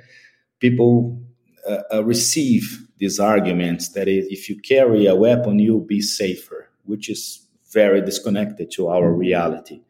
people 0.60 1.20
uh, 1.68 1.82
uh, 1.92 2.04
receive 2.04 2.86
these 2.96 3.20
arguments 3.20 3.90
that 3.90 4.08
if 4.08 4.48
you 4.48 4.58
carry 4.60 5.06
a 5.06 5.14
weapon, 5.14 5.58
you'll 5.58 5.80
be 5.80 6.00
safer, 6.00 6.70
which 6.84 7.10
is 7.10 7.46
very 7.70 8.00
disconnected 8.00 8.70
to 8.70 8.88
our 8.88 9.12
reality 9.12 9.82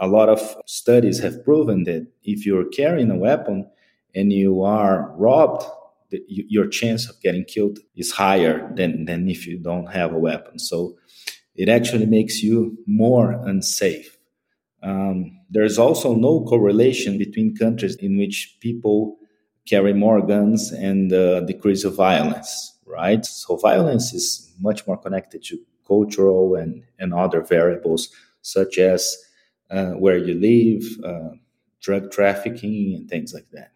a 0.00 0.08
lot 0.08 0.28
of 0.28 0.40
studies 0.66 1.20
have 1.20 1.44
proven 1.44 1.84
that 1.84 2.06
if 2.24 2.46
you're 2.46 2.68
carrying 2.68 3.10
a 3.10 3.18
weapon 3.18 3.70
and 4.14 4.32
you 4.32 4.62
are 4.62 5.14
robbed, 5.16 5.62
the, 6.10 6.22
your 6.26 6.66
chance 6.66 7.08
of 7.08 7.20
getting 7.20 7.44
killed 7.44 7.78
is 7.94 8.10
higher 8.10 8.72
than, 8.74 9.04
than 9.04 9.28
if 9.28 9.46
you 9.46 9.58
don't 9.58 9.92
have 9.92 10.12
a 10.12 10.18
weapon. 10.18 10.58
So 10.58 10.96
it 11.54 11.68
actually 11.68 12.06
makes 12.06 12.42
you 12.42 12.78
more 12.86 13.32
unsafe. 13.32 14.16
Um, 14.82 15.38
there's 15.50 15.78
also 15.78 16.14
no 16.14 16.44
correlation 16.44 17.18
between 17.18 17.54
countries 17.54 17.96
in 17.96 18.16
which 18.16 18.56
people 18.60 19.18
carry 19.68 19.92
more 19.92 20.26
guns 20.26 20.72
and 20.72 21.10
the 21.10 21.44
decrease 21.46 21.84
of 21.84 21.94
violence, 21.94 22.78
right? 22.86 23.24
So 23.26 23.56
violence 23.56 24.14
is 24.14 24.50
much 24.58 24.86
more 24.86 24.96
connected 24.96 25.44
to 25.44 25.58
cultural 25.86 26.54
and, 26.54 26.82
and 26.98 27.12
other 27.12 27.42
variables 27.42 28.08
such 28.40 28.78
as 28.78 29.16
uh, 29.70 29.92
where 29.92 30.18
you 30.18 30.34
live, 30.34 30.84
uh, 31.04 31.36
drug 31.80 32.10
trafficking, 32.10 32.94
and 32.94 33.08
things 33.08 33.32
like 33.32 33.48
that. 33.52 33.72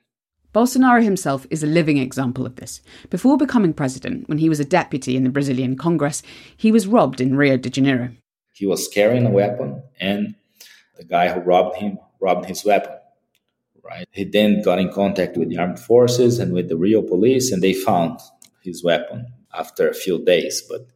Bolsonaro 0.54 1.02
himself 1.02 1.46
is 1.50 1.64
a 1.64 1.66
living 1.66 1.98
example 1.98 2.46
of 2.46 2.56
this. 2.56 2.80
Before 3.10 3.36
becoming 3.36 3.72
president, 3.72 4.28
when 4.28 4.38
he 4.38 4.48
was 4.48 4.60
a 4.60 4.64
deputy 4.64 5.16
in 5.16 5.24
the 5.24 5.30
Brazilian 5.30 5.76
Congress, 5.76 6.22
he 6.56 6.70
was 6.70 6.86
robbed 6.86 7.20
in 7.20 7.36
Rio 7.36 7.56
de 7.56 7.70
Janeiro. 7.70 8.10
He 8.52 8.66
was 8.66 8.86
carrying 8.86 9.26
a 9.26 9.30
weapon, 9.30 9.82
and 9.98 10.36
the 10.96 11.04
guy 11.04 11.28
who 11.28 11.40
robbed 11.40 11.76
him 11.76 11.98
robbed 12.20 12.46
his 12.46 12.64
weapon. 12.64 12.92
Right. 13.82 14.08
He 14.12 14.24
then 14.24 14.62
got 14.62 14.78
in 14.78 14.92
contact 14.92 15.36
with 15.36 15.50
the 15.50 15.58
armed 15.58 15.80
forces 15.80 16.38
and 16.38 16.52
with 16.52 16.68
the 16.68 16.76
Rio 16.76 17.02
police, 17.02 17.50
and 17.50 17.60
they 17.60 17.74
found 17.74 18.20
his 18.62 18.82
weapon 18.84 19.26
after 19.52 19.88
a 19.88 19.94
few 19.94 20.24
days. 20.24 20.62
But 20.70 20.86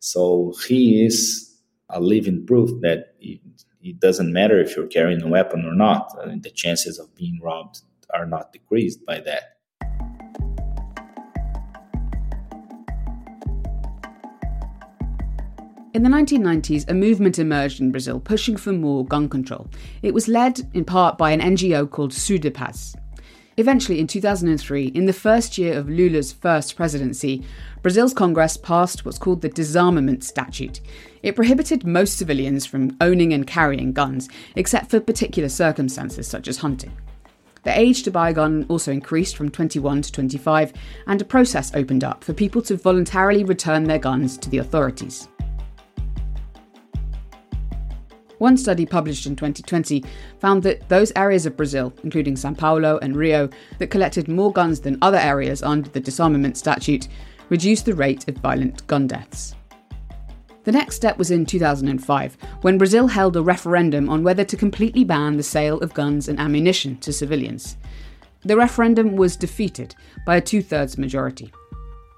so 0.00 0.54
he 0.66 1.06
is 1.06 1.56
a 1.88 2.00
living 2.00 2.44
proof 2.44 2.68
that 2.82 3.14
it 3.84 4.00
doesn't 4.00 4.32
matter 4.32 4.58
if 4.58 4.74
you're 4.74 4.86
carrying 4.86 5.22
a 5.22 5.28
weapon 5.28 5.64
or 5.66 5.74
not. 5.74 6.10
I 6.20 6.26
mean, 6.26 6.40
the 6.40 6.50
chances 6.50 6.98
of 6.98 7.14
being 7.14 7.38
robbed 7.42 7.82
are 8.14 8.24
not 8.24 8.50
decreased 8.50 9.04
by 9.04 9.20
that. 9.20 9.50
In 15.92 16.02
the 16.02 16.08
1990s, 16.08 16.88
a 16.88 16.94
movement 16.94 17.38
emerged 17.38 17.80
in 17.80 17.92
Brazil 17.92 18.18
pushing 18.18 18.56
for 18.56 18.72
more 18.72 19.04
gun 19.04 19.28
control. 19.28 19.68
It 20.02 20.12
was 20.12 20.26
led 20.26 20.60
in 20.72 20.84
part 20.84 21.18
by 21.18 21.30
an 21.30 21.40
NGO 21.40 21.88
called 21.88 22.12
Sou 22.12 22.38
da 22.38 22.50
Paz. 22.50 22.96
Eventually, 23.56 24.00
in 24.00 24.08
2003, 24.08 24.86
in 24.86 25.06
the 25.06 25.12
first 25.12 25.58
year 25.58 25.78
of 25.78 25.88
Lula's 25.88 26.32
first 26.32 26.74
presidency, 26.74 27.44
Brazil's 27.82 28.12
Congress 28.12 28.56
passed 28.56 29.04
what's 29.04 29.18
called 29.18 29.42
the 29.42 29.48
Disarmament 29.48 30.24
Statute. 30.24 30.80
It 31.22 31.36
prohibited 31.36 31.86
most 31.86 32.18
civilians 32.18 32.66
from 32.66 32.96
owning 33.00 33.32
and 33.32 33.46
carrying 33.46 33.92
guns, 33.92 34.28
except 34.56 34.90
for 34.90 34.98
particular 34.98 35.48
circumstances 35.48 36.26
such 36.26 36.48
as 36.48 36.58
hunting. 36.58 36.96
The 37.62 37.78
age 37.78 38.02
to 38.02 38.10
buy 38.10 38.30
a 38.30 38.34
gun 38.34 38.66
also 38.68 38.90
increased 38.90 39.36
from 39.36 39.50
21 39.50 40.02
to 40.02 40.12
25, 40.12 40.72
and 41.06 41.22
a 41.22 41.24
process 41.24 41.74
opened 41.74 42.02
up 42.02 42.24
for 42.24 42.32
people 42.32 42.60
to 42.62 42.76
voluntarily 42.76 43.44
return 43.44 43.84
their 43.84 43.98
guns 44.00 44.36
to 44.38 44.50
the 44.50 44.58
authorities. 44.58 45.28
One 48.38 48.56
study 48.56 48.84
published 48.84 49.26
in 49.26 49.36
2020 49.36 50.04
found 50.40 50.62
that 50.64 50.88
those 50.88 51.12
areas 51.16 51.46
of 51.46 51.56
Brazil, 51.56 51.92
including 52.02 52.36
Sao 52.36 52.54
Paulo 52.54 52.98
and 52.98 53.16
Rio, 53.16 53.48
that 53.78 53.90
collected 53.90 54.28
more 54.28 54.52
guns 54.52 54.80
than 54.80 54.98
other 55.02 55.18
areas 55.18 55.62
under 55.62 55.88
the 55.88 56.00
disarmament 56.00 56.56
statute 56.56 57.08
reduced 57.48 57.84
the 57.84 57.94
rate 57.94 58.28
of 58.28 58.36
violent 58.38 58.86
gun 58.86 59.06
deaths. 59.06 59.54
The 60.64 60.72
next 60.72 60.96
step 60.96 61.18
was 61.18 61.30
in 61.30 61.44
2005, 61.44 62.38
when 62.62 62.78
Brazil 62.78 63.06
held 63.06 63.36
a 63.36 63.42
referendum 63.42 64.08
on 64.08 64.22
whether 64.22 64.44
to 64.44 64.56
completely 64.56 65.04
ban 65.04 65.36
the 65.36 65.42
sale 65.42 65.78
of 65.80 65.92
guns 65.92 66.28
and 66.28 66.40
ammunition 66.40 66.96
to 67.00 67.12
civilians. 67.12 67.76
The 68.46 68.56
referendum 68.56 69.14
was 69.16 69.36
defeated 69.36 69.94
by 70.26 70.36
a 70.36 70.40
two 70.40 70.62
thirds 70.62 70.96
majority. 70.96 71.52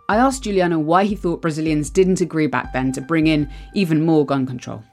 I 0.09 0.17
asked 0.17 0.45
Juliano 0.45 0.79
why 0.79 1.05
he 1.05 1.17
thought 1.17 1.43
Brazilians 1.43 1.91
didn't 1.91 2.21
agree 2.21 2.47
back 2.47 2.73
then 2.73 2.93
to 2.93 3.01
bring 3.01 3.27
in 3.27 3.51
even 3.75 4.07
more 4.07 4.25
gun 4.25 4.47
control. 4.47 4.85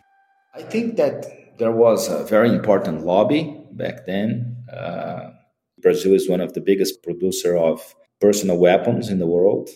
I 0.56 0.62
think 0.62 0.98
that 0.98 1.58
there 1.58 1.72
was 1.72 2.10
a 2.10 2.24
very 2.26 2.50
important 2.50 3.06
lobby 3.06 3.60
back 3.72 4.06
then. 4.06 4.58
Uh, 4.72 5.32
Brazil 5.80 6.14
is 6.14 6.30
one 6.30 6.42
of 6.42 6.54
the 6.54 6.62
biggest 6.62 7.02
producer 7.02 7.58
of 7.58 7.96
personal 8.22 8.58
weapons 8.58 9.10
in 9.10 9.18
the 9.18 9.26
world. 9.26 9.70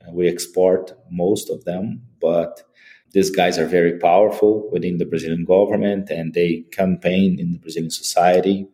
Uh, 0.00 0.12
we 0.12 0.28
export 0.28 0.92
most 1.10 1.50
of 1.50 1.64
them, 1.64 2.02
but 2.20 2.62
these 3.12 3.30
guys 3.30 3.58
are 3.58 3.66
very 3.66 3.98
powerful 3.98 4.70
within 4.70 4.98
the 4.98 5.04
Brazilian 5.04 5.44
government 5.44 6.10
and 6.10 6.32
they 6.32 6.64
campaign 6.70 7.38
in 7.40 7.50
the 7.50 7.58
Brazilian 7.58 7.90
society. 7.90 8.68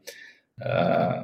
Uh, 0.63 1.23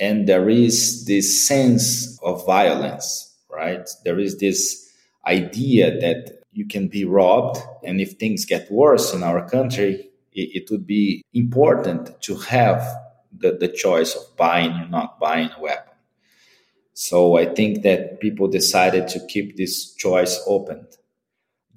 and 0.00 0.28
there 0.28 0.48
is 0.48 1.04
this 1.06 1.46
sense 1.46 2.16
of 2.22 2.46
violence, 2.46 3.36
right? 3.50 3.88
There 4.04 4.20
is 4.20 4.38
this 4.38 4.88
idea 5.26 5.98
that 5.98 6.43
you 6.54 6.66
can 6.66 6.88
be 6.88 7.04
robbed. 7.04 7.58
And 7.82 8.00
if 8.00 8.12
things 8.12 8.44
get 8.44 8.70
worse 8.70 9.12
in 9.12 9.22
our 9.22 9.46
country, 9.48 10.08
it, 10.32 10.62
it 10.62 10.70
would 10.70 10.86
be 10.86 11.22
important 11.34 12.20
to 12.22 12.36
have 12.36 12.82
the, 13.36 13.52
the 13.52 13.68
choice 13.68 14.14
of 14.14 14.36
buying 14.36 14.72
or 14.72 14.88
not 14.88 15.18
buying 15.18 15.50
a 15.56 15.60
weapon. 15.60 15.92
So 16.94 17.36
I 17.36 17.46
think 17.46 17.82
that 17.82 18.20
people 18.20 18.46
decided 18.46 19.08
to 19.08 19.26
keep 19.26 19.56
this 19.56 19.92
choice 19.94 20.40
open. 20.46 20.86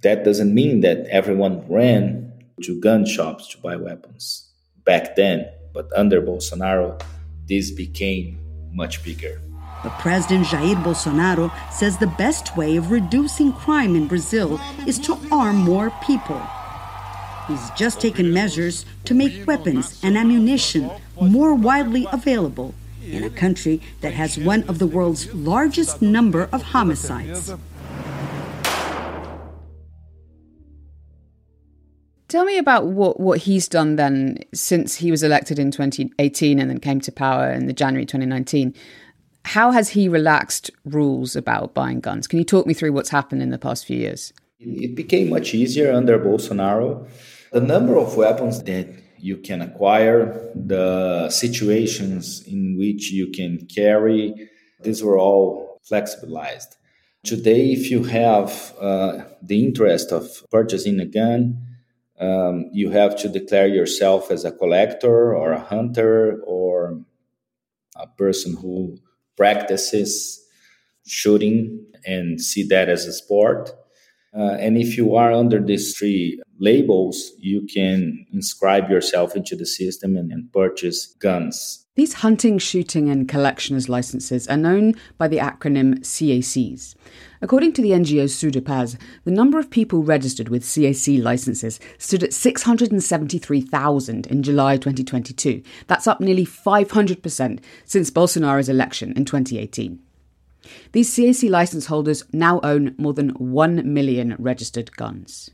That 0.01 0.24
doesn't 0.24 0.53
mean 0.53 0.81
that 0.81 1.07
everyone 1.07 1.67
ran 1.67 2.31
to 2.62 2.79
gun 2.79 3.05
shops 3.05 3.48
to 3.50 3.57
buy 3.57 3.75
weapons 3.75 4.48
back 4.86 5.15
then, 5.15 5.50
but 5.74 5.89
under 5.96 6.22
Bolsonaro, 6.22 7.01
this 7.48 7.72
became 7.72 8.39
much 8.72 9.03
bigger. 9.03 9.41
But 9.84 9.98
President 10.00 10.46
Jair 10.48 10.75
Bolsonaro 10.84 11.51
says 11.72 11.98
the 11.98 12.07
best 12.07 12.57
way 12.57 12.77
of 12.77 12.91
reducing 12.91 13.53
crime 13.53 13.96
in 13.96 14.07
Brazil 14.07 14.60
is 14.86 15.00
to 15.00 15.17
arm 15.31 15.57
more 15.57 15.91
people. 16.03 16.41
He's 17.48 17.69
just 17.72 18.01
taken 18.01 18.34
measures 18.34 18.86
to 19.05 19.13
make 19.13 19.48
weapons 19.48 20.00
and 20.03 20.17
ammunition 20.17 20.91
more 21.22 21.53
widely 21.53 22.05
available 22.12 22.74
in 23.03 23.24
a 23.24 23.29
country 23.29 23.81
that 24.01 24.13
has 24.13 24.38
one 24.38 24.63
of 24.63 24.79
the 24.79 24.88
world's 24.88 25.34
largest 25.34 26.01
number 26.01 26.50
of 26.51 26.62
homicides. 26.62 27.53
Tell 32.27 32.43
me 32.43 32.57
about 32.57 32.88
what, 32.88 33.22
what 33.22 33.39
he's 33.39 33.69
done 33.69 33.96
then 33.96 34.39
since 34.53 34.96
he 34.96 35.12
was 35.12 35.24
elected 35.24 35.57
in 35.57 35.72
2018 35.72 36.60
and 36.60 36.69
then 36.69 36.79
came 36.81 37.00
to 37.00 37.12
power 37.12 37.50
in 37.50 37.67
the 37.67 37.74
January 37.74 38.05
2019. 38.05 38.75
How 39.48 39.72
has 39.72 39.88
he 39.88 40.10
relaxed 40.10 40.72
rules 40.84 41.34
about 41.38 41.74
buying 41.74 42.01
guns? 42.01 42.27
Can 42.27 42.38
you 42.38 42.44
talk 42.44 42.68
me 42.68 42.74
through 42.74 42.92
what's 42.92 43.12
happened 43.12 43.42
in 43.42 43.50
the 43.50 43.58
past 43.58 43.86
few 43.86 43.98
years? 43.98 44.34
It 44.60 44.94
became 44.94 45.30
much 45.30 45.54
easier 45.54 45.94
under 45.94 46.20
Bolsonaro. 46.20 47.08
The 47.54 47.62
number 47.62 47.98
of 47.98 48.18
weapons 48.18 48.62
that 48.63 48.89
you 49.18 49.38
can 49.38 49.62
acquire, 49.62 50.51
the 50.54 51.30
situations 51.30 52.44
in 52.46 52.75
which 52.77 53.10
you 53.12 53.32
can 53.32 53.66
carry, 53.74 54.50
these 54.82 55.01
were 55.01 55.18
all 55.18 55.80
flexibilized. 55.89 56.75
Today, 57.24 57.72
if 57.72 57.89
you 57.89 58.04
have 58.04 58.75
uh, 58.82 59.20
the 59.42 59.63
interest 59.63 60.12
of 60.12 60.27
purchasing 60.51 61.00
a 61.00 61.06
gun, 61.06 61.66
um, 62.20 62.70
you 62.74 62.89
have 62.89 63.16
to 63.22 63.30
declare 63.30 63.68
yourself 63.68 64.30
as 64.30 64.44
a 64.44 64.51
collector 64.51 65.34
or 65.34 65.54
a 65.54 65.62
hunter 65.62 66.42
or 66.46 67.00
a 67.96 68.08
person 68.08 68.58
who 68.58 68.98
practices 69.38 70.44
shooting 71.06 71.86
and 72.06 72.41
see 72.41 72.63
that 72.63 72.89
as 72.89 73.06
a 73.06 73.13
sport. 73.13 73.72
Uh, 74.38 74.58
and 74.60 74.77
if 74.77 74.98
you 74.98 75.15
are 75.15 75.32
under 75.32 75.60
these 75.60 75.98
three 75.98 76.39
labels, 76.60 77.32
you 77.39 77.65
can 77.74 78.25
inscribe 78.34 78.89
yourself 78.89 79.36
into 79.36 79.56
the 79.56 79.65
system 79.65 80.17
and, 80.17 80.32
and 80.32 80.51
purchase 80.51 81.15
guns. 81.20 81.87
These 81.98 82.13
hunting, 82.13 82.60
shooting, 82.60 83.10
and 83.10 83.27
collectioners 83.27 83.89
licenses 83.89 84.48
are 84.50 84.56
known 84.56 84.94
by 85.18 85.27
the 85.27 85.39
acronym 85.39 86.01
CACs. 86.01 86.94
According 87.42 87.74
to 87.74 87.82
the 87.82 87.89
NGO 87.89 88.30
Sou 88.30 88.51
da 88.51 88.62
Paz, 88.62 89.00
the 89.24 89.32
number 89.32 89.58
of 89.58 89.72
people 89.72 90.04
registered 90.04 90.48
with 90.48 90.62
CAC 90.62 91.20
licenses 91.20 91.80
stood 91.98 92.22
at 92.22 92.36
673,000 92.36 94.27
in 94.27 94.44
July 94.44 94.77
2022. 94.77 95.63
That's 95.88 96.06
up 96.06 96.22
nearly 96.22 96.46
500% 96.46 97.60
since 97.84 98.12
Bolsonaro's 98.12 98.70
election 98.70 99.12
in 99.13 99.25
2018. 99.25 99.98
These 100.92 101.16
CAC 101.16 101.50
license 101.50 101.88
holders 101.88 102.24
now 102.32 102.60
own 102.62 102.94
more 103.00 103.13
than 103.13 103.30
1 103.30 103.92
million 103.92 104.36
registered 104.38 104.96
guns. 104.98 105.50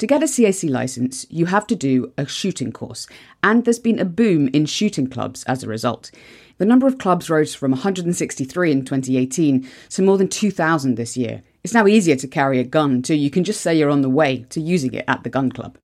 To 0.00 0.06
get 0.06 0.22
a 0.22 0.26
CAC 0.26 0.70
license, 0.70 1.26
you 1.28 1.44
have 1.44 1.66
to 1.66 1.76
do 1.76 2.10
a 2.16 2.26
shooting 2.26 2.72
course, 2.72 3.06
and 3.42 3.66
there's 3.66 3.78
been 3.78 3.98
a 3.98 4.06
boom 4.06 4.48
in 4.54 4.64
shooting 4.64 5.06
clubs 5.06 5.44
as 5.44 5.62
a 5.62 5.68
result. 5.68 6.10
The 6.56 6.64
number 6.64 6.86
of 6.86 6.96
clubs 6.96 7.28
rose 7.28 7.54
from 7.54 7.72
163 7.72 8.72
in 8.72 8.86
2018 8.86 9.68
to 9.90 10.02
more 10.02 10.16
than 10.16 10.28
2,000 10.28 10.94
this 10.94 11.18
year. 11.18 11.42
It's 11.62 11.74
now 11.74 11.86
easier 11.86 12.16
to 12.16 12.26
carry 12.26 12.58
a 12.58 12.64
gun, 12.64 13.02
too. 13.02 13.14
You 13.14 13.28
can 13.28 13.44
just 13.44 13.60
say 13.60 13.74
you're 13.74 13.90
on 13.90 14.00
the 14.00 14.08
way 14.08 14.46
to 14.48 14.58
using 14.58 14.94
it 14.94 15.04
at 15.06 15.22
the 15.22 15.28
gun 15.28 15.52
club. 15.52 15.76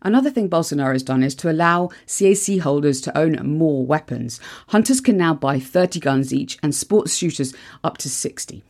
Another 0.00 0.30
thing 0.30 0.48
Bolsonaro 0.48 0.94
has 0.94 1.02
done 1.02 1.22
is 1.22 1.34
to 1.34 1.50
allow 1.50 1.90
CAC 2.06 2.60
holders 2.60 3.02
to 3.02 3.18
own 3.18 3.36
more 3.46 3.84
weapons. 3.84 4.40
Hunters 4.68 5.02
can 5.02 5.18
now 5.18 5.34
buy 5.34 5.60
30 5.60 6.00
guns 6.00 6.32
each 6.32 6.56
and 6.62 6.74
sports 6.74 7.14
shooters 7.14 7.52
up 7.84 7.98
to 7.98 8.08
60. 8.08 8.64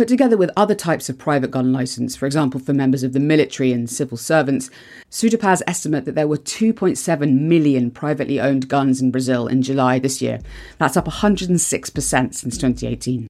Put 0.00 0.08
together 0.08 0.38
with 0.38 0.50
other 0.56 0.74
types 0.74 1.10
of 1.10 1.18
private 1.18 1.50
gun 1.50 1.74
license, 1.74 2.16
for 2.16 2.24
example, 2.24 2.58
for 2.58 2.72
members 2.72 3.02
of 3.02 3.12
the 3.12 3.20
military 3.20 3.70
and 3.70 3.86
civil 3.86 4.16
servants, 4.16 4.70
Sou 5.10 5.28
da 5.28 5.36
Paz 5.36 5.62
estimate 5.66 6.06
that 6.06 6.14
there 6.14 6.26
were 6.26 6.38
2.7 6.38 7.38
million 7.38 7.90
privately 7.90 8.40
owned 8.40 8.66
guns 8.66 9.02
in 9.02 9.10
Brazil 9.10 9.46
in 9.46 9.60
July 9.60 9.98
this 9.98 10.22
year. 10.22 10.38
That's 10.78 10.96
up 10.96 11.04
106% 11.04 12.34
since 12.34 12.56
2018. 12.56 13.26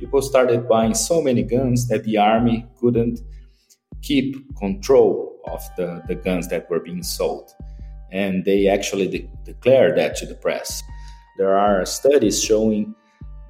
People 0.00 0.20
started 0.20 0.68
buying 0.68 0.94
so 0.94 1.22
many 1.22 1.44
guns 1.44 1.86
that 1.86 2.02
the 2.02 2.18
army 2.18 2.66
couldn't 2.80 3.20
keep 4.02 4.34
control 4.56 5.40
of 5.46 5.62
the, 5.76 6.02
the 6.08 6.16
guns 6.16 6.48
that 6.48 6.68
were 6.68 6.80
being 6.80 7.04
sold. 7.04 7.52
And 8.10 8.44
they 8.44 8.66
actually 8.66 9.06
de- 9.06 9.30
declared 9.44 9.96
that 9.96 10.16
to 10.16 10.26
the 10.26 10.34
press. 10.34 10.82
There 11.36 11.56
are 11.56 11.86
studies 11.86 12.42
showing 12.42 12.96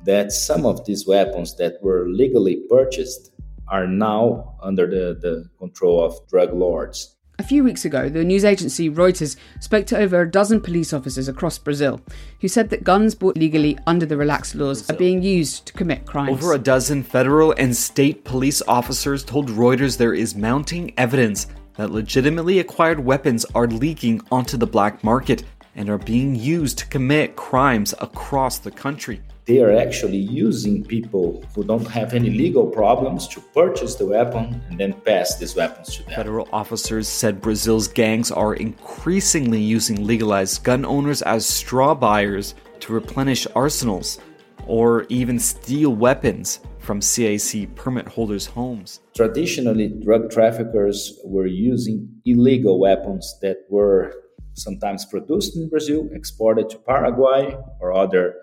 that 0.05 0.33
some 0.33 0.65
of 0.65 0.85
these 0.87 1.07
weapons 1.07 1.57
that 1.57 1.75
were 1.83 2.09
legally 2.09 2.63
purchased 2.69 3.33
are 3.69 3.87
now 3.87 4.55
under 4.63 4.87
the, 4.87 5.19
the 5.21 5.49
control 5.59 6.03
of 6.03 6.15
drug 6.29 6.53
lords. 6.53 7.15
A 7.41 7.45
few 7.45 7.63
weeks 7.63 7.85
ago, 7.85 8.09
the 8.09 8.25
news 8.25 8.45
agency 8.45 8.91
Reuters 8.91 9.37
spoke 9.61 9.87
to 9.87 9.97
over 9.97 10.23
a 10.23 10.29
dozen 10.29 10.61
police 10.61 10.93
officers 10.93 11.29
across 11.29 11.57
Brazil 11.57 12.01
who 12.41 12.49
said 12.49 12.71
that 12.71 12.83
guns 12.83 13.15
bought 13.15 13.37
legally 13.37 13.79
under 13.87 14.05
the 14.05 14.17
relaxed 14.17 14.57
laws 14.57 14.91
are 14.91 14.97
being 14.97 15.23
used 15.23 15.67
to 15.67 15.73
commit 15.73 16.05
crimes. 16.05 16.31
Over 16.31 16.55
a 16.55 16.59
dozen 16.59 17.05
federal 17.05 17.53
and 17.53 17.77
state 17.77 18.25
police 18.25 18.61
officers 18.67 19.23
told 19.23 19.51
Reuters 19.51 19.97
there 19.97 20.15
is 20.15 20.35
mounting 20.35 20.93
evidence 20.99 21.47
that 21.77 21.93
legitimately 21.93 22.59
acquired 22.59 22.99
weapons 22.99 23.47
are 23.55 23.69
leaking 23.69 24.21
onto 24.33 24.57
the 24.57 24.67
black 24.67 25.05
market 25.05 25.45
and 25.77 25.89
are 25.89 25.99
being 25.99 26.35
used 26.35 26.79
to 26.79 26.87
commit 26.89 27.37
crimes 27.37 27.95
across 28.01 28.59
the 28.59 28.73
country 28.73 29.21
they 29.49 29.63
are 29.63 29.75
actually 29.75 30.19
using 30.19 30.85
people 30.85 31.43
who 31.55 31.65
don't 31.65 31.87
have 31.87 32.13
any 32.13 32.29
legal 32.29 32.67
problems 32.67 33.27
to 33.27 33.41
purchase 33.41 33.95
the 33.95 34.05
weapon 34.05 34.61
and 34.69 34.79
then 34.79 34.93
pass 34.93 35.39
these 35.39 35.57
weapons 35.57 35.97
to 35.97 36.03
them. 36.03 36.15
Federal 36.15 36.47
officers 36.53 37.09
said 37.09 37.41
Brazil's 37.41 37.89
gangs 37.89 38.31
are 38.31 38.55
increasingly 38.55 39.59
using 39.59 40.07
legalized 40.07 40.63
gun 40.65 40.85
owners 40.85 41.23
as 41.23 41.47
straw 41.47 41.95
buyers 41.95 42.55
to 42.81 42.93
replenish 42.93 43.47
arsenals 43.57 44.21
or 44.67 45.07
even 45.09 45.39
steal 45.39 45.95
weapons 45.95 46.61
from 46.79 47.01
CAC 47.01 47.75
permit 47.75 48.07
holders' 48.07 48.45
homes. 48.45 49.01
Traditionally, 49.17 49.89
drug 49.89 50.31
traffickers 50.31 51.19
were 51.25 51.47
using 51.47 52.07
illegal 52.27 52.79
weapons 52.79 53.39
that 53.41 53.57
were 53.71 54.13
sometimes 54.53 55.07
produced 55.07 55.57
in 55.57 55.71
Brazil, 55.71 56.07
exported 56.13 56.69
to 56.69 56.79
Paraguay 56.79 57.57
or 57.81 57.95
other 57.95 58.35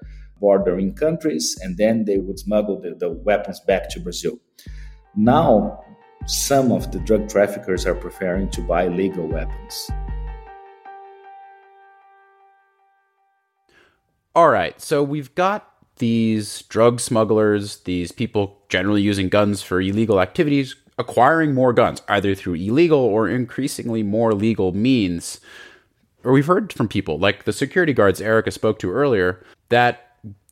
bordering 0.46 0.94
countries, 0.94 1.58
and 1.64 1.76
then 1.76 2.06
they 2.06 2.20
would 2.20 2.38
smuggle 2.38 2.80
the, 2.80 2.94
the 2.94 3.10
weapons 3.10 3.60
back 3.62 3.90
to 3.90 4.00
Brazil. 4.00 4.38
Now, 5.16 5.84
some 6.28 6.72
of 6.72 6.92
the 6.92 7.00
drug 7.00 7.28
traffickers 7.28 7.88
are 7.88 7.96
preferring 7.96 8.52
to 8.52 8.62
buy 8.62 8.88
legal 8.88 9.26
weapons. 9.26 9.90
All 14.36 14.50
right, 14.50 14.80
so 14.80 15.02
we've 15.02 15.34
got 15.34 15.68
these 15.98 16.62
drug 16.64 17.00
smugglers, 17.00 17.78
these 17.78 18.12
people 18.12 18.62
generally 18.70 19.02
using 19.02 19.30
guns 19.30 19.64
for 19.64 19.82
illegal 19.82 20.22
activities, 20.22 20.76
acquiring 21.00 21.56
more 21.56 21.74
guns, 21.74 22.04
either 22.08 22.36
through 22.36 22.54
illegal 22.54 23.00
or 23.00 23.28
increasingly 23.28 24.04
more 24.04 24.34
legal 24.34 24.74
means. 24.74 25.40
Or 26.24 26.32
we've 26.34 26.46
heard 26.46 26.72
from 26.72 26.88
people 26.88 27.18
like 27.18 27.46
the 27.46 27.54
security 27.54 27.94
guards 27.94 28.22
Erika 28.22 28.52
spoke 28.52 28.78
to 28.80 28.92
earlier 28.92 29.44
that 29.70 30.05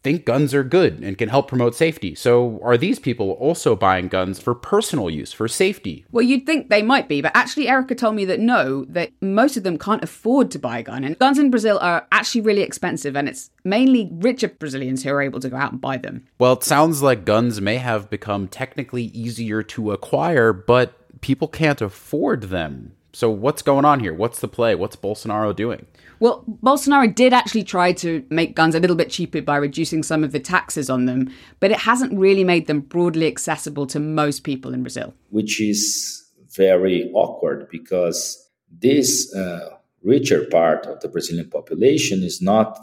think 0.03 0.25
guns 0.25 0.53
are 0.53 0.63
good 0.63 0.99
and 0.99 1.17
can 1.17 1.29
help 1.29 1.47
promote 1.47 1.73
safety. 1.73 2.13
So, 2.13 2.59
are 2.61 2.77
these 2.77 2.99
people 2.99 3.31
also 3.31 3.75
buying 3.75 4.09
guns 4.09 4.39
for 4.39 4.53
personal 4.53 5.09
use, 5.09 5.31
for 5.31 5.47
safety? 5.47 6.05
Well, 6.11 6.23
you'd 6.23 6.45
think 6.45 6.69
they 6.69 6.81
might 6.81 7.07
be, 7.07 7.21
but 7.21 7.31
actually, 7.33 7.67
Erika 7.67 7.95
told 7.95 8.15
me 8.15 8.25
that 8.25 8.39
no, 8.39 8.85
that 8.85 9.11
most 9.21 9.57
of 9.57 9.63
them 9.63 9.79
can't 9.79 10.03
afford 10.03 10.51
to 10.51 10.59
buy 10.59 10.79
a 10.79 10.83
gun. 10.83 11.03
And 11.03 11.17
guns 11.17 11.39
in 11.39 11.49
Brazil 11.49 11.79
are 11.81 12.05
actually 12.11 12.41
really 12.41 12.61
expensive, 12.61 13.15
and 13.15 13.29
it's 13.29 13.49
mainly 13.63 14.09
richer 14.11 14.49
Brazilians 14.49 15.03
who 15.03 15.09
are 15.11 15.21
able 15.21 15.39
to 15.39 15.49
go 15.49 15.57
out 15.57 15.71
and 15.71 15.81
buy 15.81 15.97
them. 15.97 16.25
Well, 16.37 16.53
it 16.53 16.63
sounds 16.63 17.01
like 17.01 17.25
guns 17.25 17.61
may 17.61 17.77
have 17.77 18.09
become 18.09 18.47
technically 18.47 19.05
easier 19.05 19.63
to 19.63 19.91
acquire, 19.91 20.51
but 20.51 21.21
people 21.21 21.47
can't 21.47 21.81
afford 21.81 22.43
them. 22.43 22.93
So, 23.15 23.29
what's 23.29 23.61
going 23.61 23.85
on 23.85 23.99
here? 23.99 24.11
What's 24.11 24.39
the 24.39 24.47
play? 24.47 24.73
What's 24.73 24.95
Bolsonaro 24.95 25.55
doing? 25.55 25.85
Well, 26.19 26.43
Bolsonaro 26.63 27.13
did 27.13 27.31
actually 27.31 27.63
try 27.63 27.93
to 27.93 28.25
make 28.31 28.55
guns 28.55 28.73
a 28.73 28.79
little 28.79 28.95
bit 28.95 29.11
cheaper 29.11 29.39
by 29.39 29.57
reducing 29.57 30.01
some 30.01 30.23
of 30.23 30.31
the 30.31 30.39
taxes 30.39 30.89
on 30.89 31.05
them, 31.05 31.31
but 31.59 31.69
it 31.69 31.77
hasn't 31.77 32.17
really 32.17 32.43
made 32.43 32.65
them 32.65 32.79
broadly 32.79 33.27
accessible 33.27 33.85
to 33.87 33.99
most 33.99 34.43
people 34.43 34.73
in 34.73 34.81
Brazil. 34.81 35.13
Which 35.29 35.61
is 35.61 36.27
very 36.55 37.11
awkward 37.13 37.69
because 37.69 38.49
this 38.71 39.33
uh, 39.35 39.77
richer 40.01 40.45
part 40.49 40.87
of 40.87 40.99
the 41.01 41.07
Brazilian 41.07 41.51
population 41.51 42.23
is 42.23 42.41
not 42.41 42.79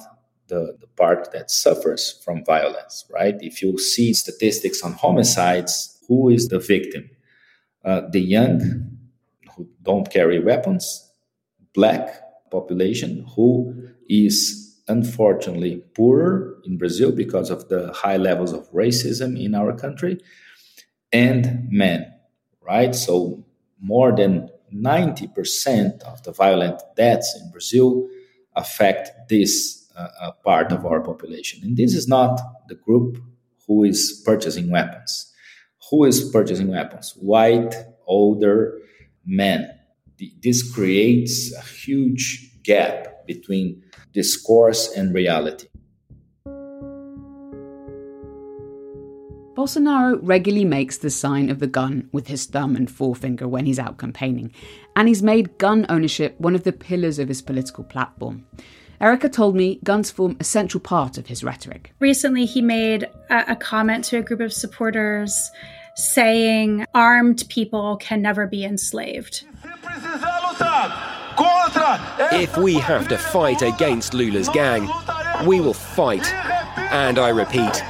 the, 0.47 0.77
the 0.81 0.87
part 0.97 1.33
that 1.33 1.51
suffers 1.51 2.21
from 2.25 2.45
violence, 2.45 3.05
right? 3.13 3.35
If 3.41 3.63
you 3.63 3.79
see 3.79 4.15
statistics 4.15 4.83
on 4.83 4.93
homicides, 4.93 5.99
who 6.07 6.29
is 6.29 6.49
the 6.49 6.61
victim? 6.61 7.11
Uh, 7.85 8.03
the 8.11 8.21
young 8.21 9.00
who 9.57 9.69
don't 9.83 10.11
carry 10.11 10.39
weapons, 10.43 11.11
black 11.75 12.23
population 12.51 13.27
who 13.37 13.89
is 14.09 14.81
unfortunately 14.89 15.83
poorer 15.95 16.57
in 16.65 16.77
Brazil 16.77 17.13
because 17.13 17.49
of 17.51 17.69
the 17.69 17.93
high 17.93 18.17
levels 18.17 18.53
of 18.53 18.71
racism 18.73 19.41
in 19.43 19.55
our 19.55 19.73
country, 19.73 20.19
and 21.13 21.69
men, 21.71 22.13
right? 22.61 22.95
So 22.95 23.45
more 23.81 24.15
than 24.15 24.51
90% 24.75 26.03
of 26.03 26.23
the 26.23 26.33
violent 26.33 26.81
deaths 26.97 27.39
in 27.41 27.51
Brazil 27.51 28.09
affect 28.57 29.11
this 29.29 29.91
uh, 29.97 30.09
uh, 30.21 30.33
part 30.45 30.73
of 30.73 30.85
our 30.85 31.01
population. 31.01 31.61
And 31.63 31.77
this 31.77 31.95
is 31.95 32.09
not 32.09 32.41
the 32.69 32.75
group 32.75 33.19
who 33.67 33.85
is 33.85 34.23
purchasing 34.25 34.71
weapons. 34.71 35.33
Who 35.91 36.05
is 36.05 36.29
purchasing 36.31 36.69
weapons? 36.69 37.15
White, 37.17 37.75
older 38.07 38.79
men. 39.25 39.71
This 40.43 40.71
creates 40.73 41.55
a 41.55 41.63
huge 41.63 42.63
gap 42.63 43.27
between 43.27 43.83
discourse 44.13 44.93
and 44.97 45.15
reality. 45.15 45.69
Bolsonaro 49.55 50.19
regularly 50.23 50.65
makes 50.65 50.99
the 50.99 51.11
sign 51.11 51.51
of 51.51 51.59
the 51.59 51.67
gun 51.67 52.09
with 52.13 52.29
his 52.29 52.47
thumb 52.47 52.77
and 52.77 52.91
forefinger 52.91 53.47
when 53.47 53.67
he's 53.67 53.79
out 53.79 53.99
campaigning, 53.99 54.53
and 54.97 55.07
he's 55.07 55.23
made 55.23 55.59
gun 55.59 55.85
ownership 55.89 56.35
one 56.41 56.55
of 56.55 56.65
the 56.65 56.73
pillars 56.73 57.19
of 57.19 57.29
his 57.29 57.43
political 57.43 57.85
platform. 57.85 58.47
Erika 59.01 59.29
told 59.29 59.57
me 59.57 59.81
guns 59.83 60.11
form 60.11 60.37
a 60.41 60.45
central 60.45 60.81
part 60.81 61.19
of 61.19 61.27
his 61.27 61.43
rhetoric. 61.43 61.93
Recently, 62.01 62.47
he 62.47 62.63
made 62.63 63.05
a, 63.31 63.53
a 63.53 63.57
comment 63.57 64.05
to 64.07 64.19
a 64.19 64.23
group 64.23 64.41
of 64.41 64.53
supporters 64.53 65.51
saying 65.95 66.87
armed 66.95 67.45
people 67.49 67.97
can 67.97 68.23
never 68.23 68.47
be 68.47 68.65
enslaved. 68.65 69.45
If 72.33 72.57
we 72.57 72.75
have 72.75 73.09
to 73.09 73.19
fight 73.19 73.63
against 73.63 74.15
Lula's 74.15 74.49
gang, 74.49 74.89
we 75.47 75.61
will 75.61 75.75
fight. 75.75 76.33
And 76.93 77.19
I 77.19 77.29
repeat, 77.29 77.83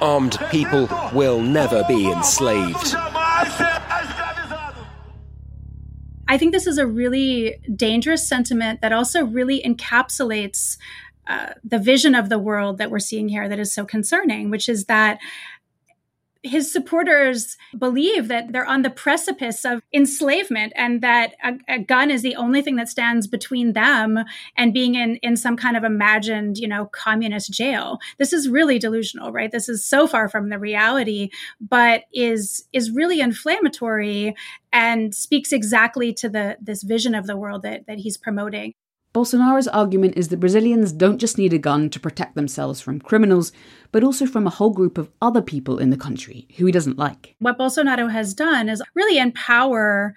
armed 0.00 0.38
people 0.50 0.88
will 1.12 1.40
never 1.40 1.84
be 1.84 2.10
enslaved. 2.10 2.94
I 6.28 6.38
think 6.38 6.52
this 6.52 6.66
is 6.66 6.78
a 6.78 6.86
really 6.86 7.58
dangerous 7.76 8.26
sentiment 8.26 8.80
that 8.80 8.92
also 8.92 9.24
really 9.24 9.62
encapsulates 9.62 10.78
uh, 11.26 11.52
the 11.62 11.78
vision 11.78 12.14
of 12.14 12.28
the 12.30 12.38
world 12.38 12.78
that 12.78 12.90
we're 12.90 12.98
seeing 12.98 13.28
here 13.28 13.48
that 13.48 13.58
is 13.58 13.72
so 13.72 13.84
concerning, 13.84 14.50
which 14.50 14.68
is 14.68 14.86
that 14.86 15.20
his 16.42 16.72
supporters 16.72 17.56
believe 17.78 18.28
that 18.28 18.52
they're 18.52 18.66
on 18.66 18.82
the 18.82 18.90
precipice 18.90 19.64
of 19.64 19.80
enslavement 19.92 20.72
and 20.74 21.00
that 21.00 21.34
a, 21.42 21.52
a, 21.68 21.78
gun 21.78 22.10
is 22.10 22.22
the 22.22 22.34
only 22.34 22.62
thing 22.62 22.76
that 22.76 22.88
stands 22.88 23.26
between 23.26 23.74
them 23.74 24.18
and 24.56 24.74
being 24.74 24.96
in, 24.96 25.16
in 25.16 25.36
some 25.36 25.56
kind 25.56 25.76
of 25.76 25.84
imagined, 25.84 26.58
you 26.58 26.66
know, 26.66 26.86
communist 26.86 27.52
jail. 27.52 27.98
This 28.18 28.32
is 28.32 28.48
really 28.48 28.78
delusional, 28.78 29.30
right? 29.30 29.52
This 29.52 29.68
is 29.68 29.84
so 29.84 30.06
far 30.06 30.28
from 30.28 30.48
the 30.48 30.58
reality, 30.58 31.30
but 31.60 32.04
is 32.12 32.64
is 32.72 32.90
really 32.90 33.20
inflammatory 33.20 34.34
and 34.72 35.14
speaks 35.14 35.52
exactly 35.52 36.12
to 36.14 36.28
the 36.28 36.56
this 36.60 36.82
vision 36.82 37.14
of 37.14 37.26
the 37.26 37.36
world 37.36 37.62
that, 37.62 37.86
that 37.86 37.98
he's 37.98 38.16
promoting. 38.16 38.74
Bolsonaro's 39.14 39.68
argument 39.68 40.14
is 40.16 40.28
that 40.28 40.40
Brazilians 40.40 40.90
don't 40.90 41.18
just 41.18 41.36
need 41.36 41.52
a 41.52 41.58
gun 41.58 41.90
to 41.90 42.00
protect 42.00 42.34
themselves 42.34 42.80
from 42.80 42.98
criminals, 42.98 43.52
but 43.90 44.02
also 44.02 44.24
from 44.24 44.46
a 44.46 44.50
whole 44.50 44.70
group 44.70 44.96
of 44.96 45.10
other 45.20 45.42
people 45.42 45.78
in 45.78 45.90
the 45.90 45.98
country 45.98 46.48
who 46.56 46.64
he 46.64 46.72
doesn't 46.72 46.98
like. 46.98 47.34
What 47.38 47.58
Bolsonaro 47.58 48.10
has 48.10 48.32
done 48.32 48.70
is 48.70 48.82
really 48.94 49.18
empower 49.18 50.16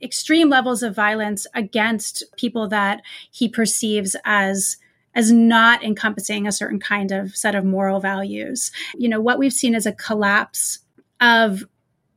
extreme 0.00 0.48
levels 0.48 0.82
of 0.82 0.94
violence 0.94 1.46
against 1.54 2.22
people 2.36 2.68
that 2.68 3.02
he 3.30 3.48
perceives 3.48 4.14
as 4.24 4.76
as 5.14 5.32
not 5.32 5.82
encompassing 5.82 6.46
a 6.46 6.52
certain 6.52 6.78
kind 6.78 7.10
of 7.10 7.34
set 7.34 7.54
of 7.54 7.64
moral 7.64 8.00
values. 8.00 8.70
You 8.94 9.08
know, 9.08 9.18
what 9.18 9.38
we've 9.38 9.52
seen 9.52 9.74
is 9.74 9.86
a 9.86 9.92
collapse 9.92 10.80
of 11.22 11.64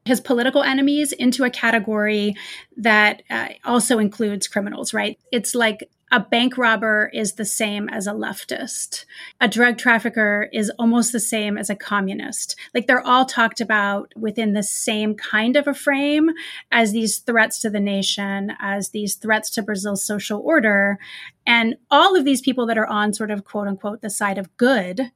his 0.04 0.20
political 0.20 0.63
enemies 0.63 1.13
into 1.13 1.46
a 1.46 1.50
category 1.50 2.36
that 2.76 3.24
uh, 3.30 3.50
also 3.63 4.00
includes 4.00 4.50
criminals, 4.50 4.94
right? 4.94 5.18
It's 5.32 5.56
like 5.56 5.89
a 6.12 6.19
bank 6.19 6.58
robber 6.58 7.10
is 7.13 7.34
the 7.34 7.45
same 7.45 7.88
as 7.89 8.08
a 8.08 8.12
leftist. 8.12 9.06
A 9.39 9.48
drug 9.48 9.78
trafficker 9.78 10.50
is 10.52 10.72
almost 10.80 11.12
the 11.12 11.19
same 11.19 11.58
as 11.58 11.69
a 11.69 11.76
communist. 11.76 12.56
Like 12.74 12.88
they're 12.88 13.06
all 13.06 13.26
talked 13.26 13.62
about 13.62 14.12
within 14.15 14.54
the 14.54 14.63
same 14.63 15.15
kind 15.15 15.56
of 15.56 15.67
a 15.67 15.74
frame 15.74 16.32
as 16.72 16.91
these 16.91 17.19
threats 17.19 17.60
to 17.62 17.69
the 17.69 17.80
nation, 17.80 18.54
as 18.60 18.89
these 18.89 19.15
threats 19.15 19.52
to 19.52 19.62
Brazil's 19.62 20.06
social 20.06 20.41
order. 20.41 20.98
And 21.45 21.76
all 21.91 22.15
of 22.15 22.26
these 22.26 22.41
people 22.41 22.65
that 22.67 22.78
are 22.78 22.88
on 22.88 23.13
sort 23.13 23.32
of 23.32 23.43
quote 23.43 23.67
unquote 23.67 24.02
the 24.02 24.10
side 24.10 24.38
of 24.38 24.56
good 24.58 25.12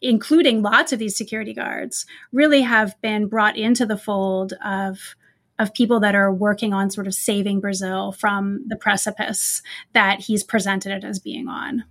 including 0.00 0.62
lots 0.62 0.92
of 0.92 1.00
these 1.00 1.16
security 1.16 1.52
guards, 1.52 2.06
really 2.30 2.62
have 2.62 2.94
been 3.02 3.26
brought 3.26 3.56
into 3.56 3.84
the 3.84 3.96
fold 3.96 4.52
of 4.64 5.16
of 5.58 5.74
people 5.74 6.00
that 6.00 6.14
are 6.14 6.32
working 6.32 6.72
on 6.72 6.90
sort 6.90 7.06
of 7.06 7.14
saving 7.14 7.60
Brazil 7.60 8.12
from 8.12 8.64
the 8.66 8.76
precipice 8.76 9.62
that 9.92 10.20
he's 10.20 10.42
presented 10.44 10.92
it 10.92 11.04
as 11.04 11.18
being 11.18 11.48
on. 11.48 11.84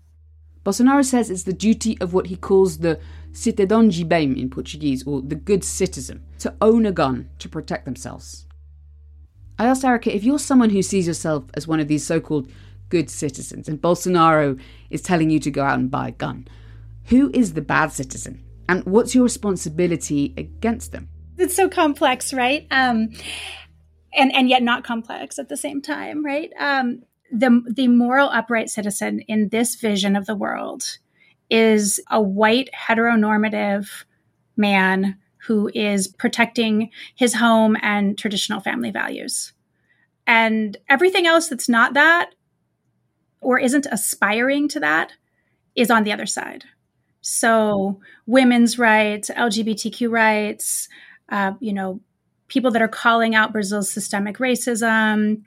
Bolsonaro 0.65 1.03
says 1.03 1.29
it's 1.29 1.43
the 1.43 1.53
duty 1.53 1.97
of 1.99 2.13
what 2.13 2.27
he 2.27 2.35
calls 2.35 2.79
the 2.79 2.99
cidadão 3.31 3.91
de 3.91 4.03
bem 4.03 4.35
in 4.35 4.49
Portuguese, 4.49 5.03
or 5.07 5.21
the 5.21 5.35
good 5.35 5.63
citizen, 5.63 6.23
to 6.39 6.53
own 6.61 6.85
a 6.85 6.91
gun 6.91 7.29
to 7.39 7.49
protect 7.49 7.85
themselves. 7.85 8.45
I 9.57 9.65
asked 9.65 9.83
Erika 9.83 10.15
if 10.15 10.23
you're 10.23 10.39
someone 10.39 10.69
who 10.69 10.81
sees 10.81 11.07
yourself 11.07 11.45
as 11.53 11.67
one 11.67 11.79
of 11.79 11.87
these 11.87 12.05
so 12.05 12.19
called 12.19 12.51
good 12.89 13.09
citizens, 13.09 13.67
and 13.67 13.81
Bolsonaro 13.81 14.59
is 14.89 15.01
telling 15.01 15.29
you 15.29 15.39
to 15.39 15.51
go 15.51 15.63
out 15.63 15.79
and 15.79 15.89
buy 15.89 16.09
a 16.09 16.11
gun, 16.11 16.47
who 17.05 17.31
is 17.33 17.53
the 17.53 17.61
bad 17.61 17.91
citizen? 17.91 18.43
And 18.69 18.85
what's 18.85 19.15
your 19.15 19.23
responsibility 19.23 20.33
against 20.37 20.91
them? 20.91 21.09
It's 21.41 21.55
so 21.55 21.67
complex, 21.67 22.33
right? 22.33 22.67
Um, 22.69 23.09
and 24.13 24.33
and 24.33 24.47
yet 24.47 24.61
not 24.61 24.83
complex 24.83 25.39
at 25.39 25.49
the 25.49 25.57
same 25.57 25.81
time, 25.81 26.23
right? 26.23 26.51
Um, 26.59 27.01
the 27.31 27.63
the 27.67 27.87
moral 27.87 28.29
upright 28.29 28.69
citizen 28.69 29.21
in 29.21 29.49
this 29.49 29.75
vision 29.75 30.15
of 30.15 30.27
the 30.27 30.35
world 30.35 30.99
is 31.49 31.99
a 32.11 32.21
white 32.21 32.69
heteronormative 32.77 33.89
man 34.55 35.17
who 35.47 35.71
is 35.73 36.07
protecting 36.07 36.91
his 37.15 37.35
home 37.35 37.75
and 37.81 38.17
traditional 38.17 38.59
family 38.59 38.91
values. 38.91 39.53
And 40.27 40.77
everything 40.87 41.25
else 41.25 41.47
that's 41.47 41.67
not 41.67 41.95
that 41.95 42.35
or 43.41 43.57
isn't 43.57 43.87
aspiring 43.91 44.67
to 44.69 44.79
that 44.79 45.13
is 45.75 45.89
on 45.89 46.03
the 46.03 46.11
other 46.11 46.27
side. 46.27 46.65
So, 47.21 47.99
women's 48.25 48.77
rights, 48.79 49.29
LGBTQ 49.29 50.11
rights, 50.11 50.87
uh, 51.31 51.53
you 51.59 51.73
know, 51.73 51.99
people 52.47 52.71
that 52.71 52.81
are 52.81 52.87
calling 52.87 53.33
out 53.33 53.53
Brazil's 53.53 53.89
systemic 53.89 54.37
racism, 54.37 55.43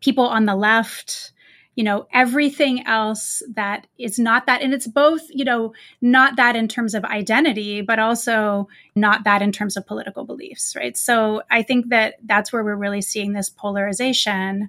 people 0.00 0.24
on 0.24 0.46
the 0.46 0.54
left, 0.54 1.32
you 1.74 1.84
know, 1.84 2.06
everything 2.12 2.86
else 2.86 3.42
that 3.54 3.86
is 3.98 4.18
not 4.18 4.46
that. 4.46 4.60
And 4.60 4.74
it's 4.74 4.86
both, 4.86 5.22
you 5.30 5.44
know, 5.44 5.72
not 6.02 6.36
that 6.36 6.54
in 6.54 6.68
terms 6.68 6.94
of 6.94 7.04
identity, 7.04 7.80
but 7.80 7.98
also 7.98 8.68
not 8.94 9.24
that 9.24 9.40
in 9.40 9.52
terms 9.52 9.76
of 9.76 9.86
political 9.86 10.24
beliefs, 10.24 10.76
right? 10.76 10.96
So 10.98 11.42
I 11.50 11.62
think 11.62 11.88
that 11.88 12.16
that's 12.24 12.52
where 12.52 12.62
we're 12.62 12.76
really 12.76 13.00
seeing 13.00 13.32
this 13.32 13.48
polarization. 13.48 14.68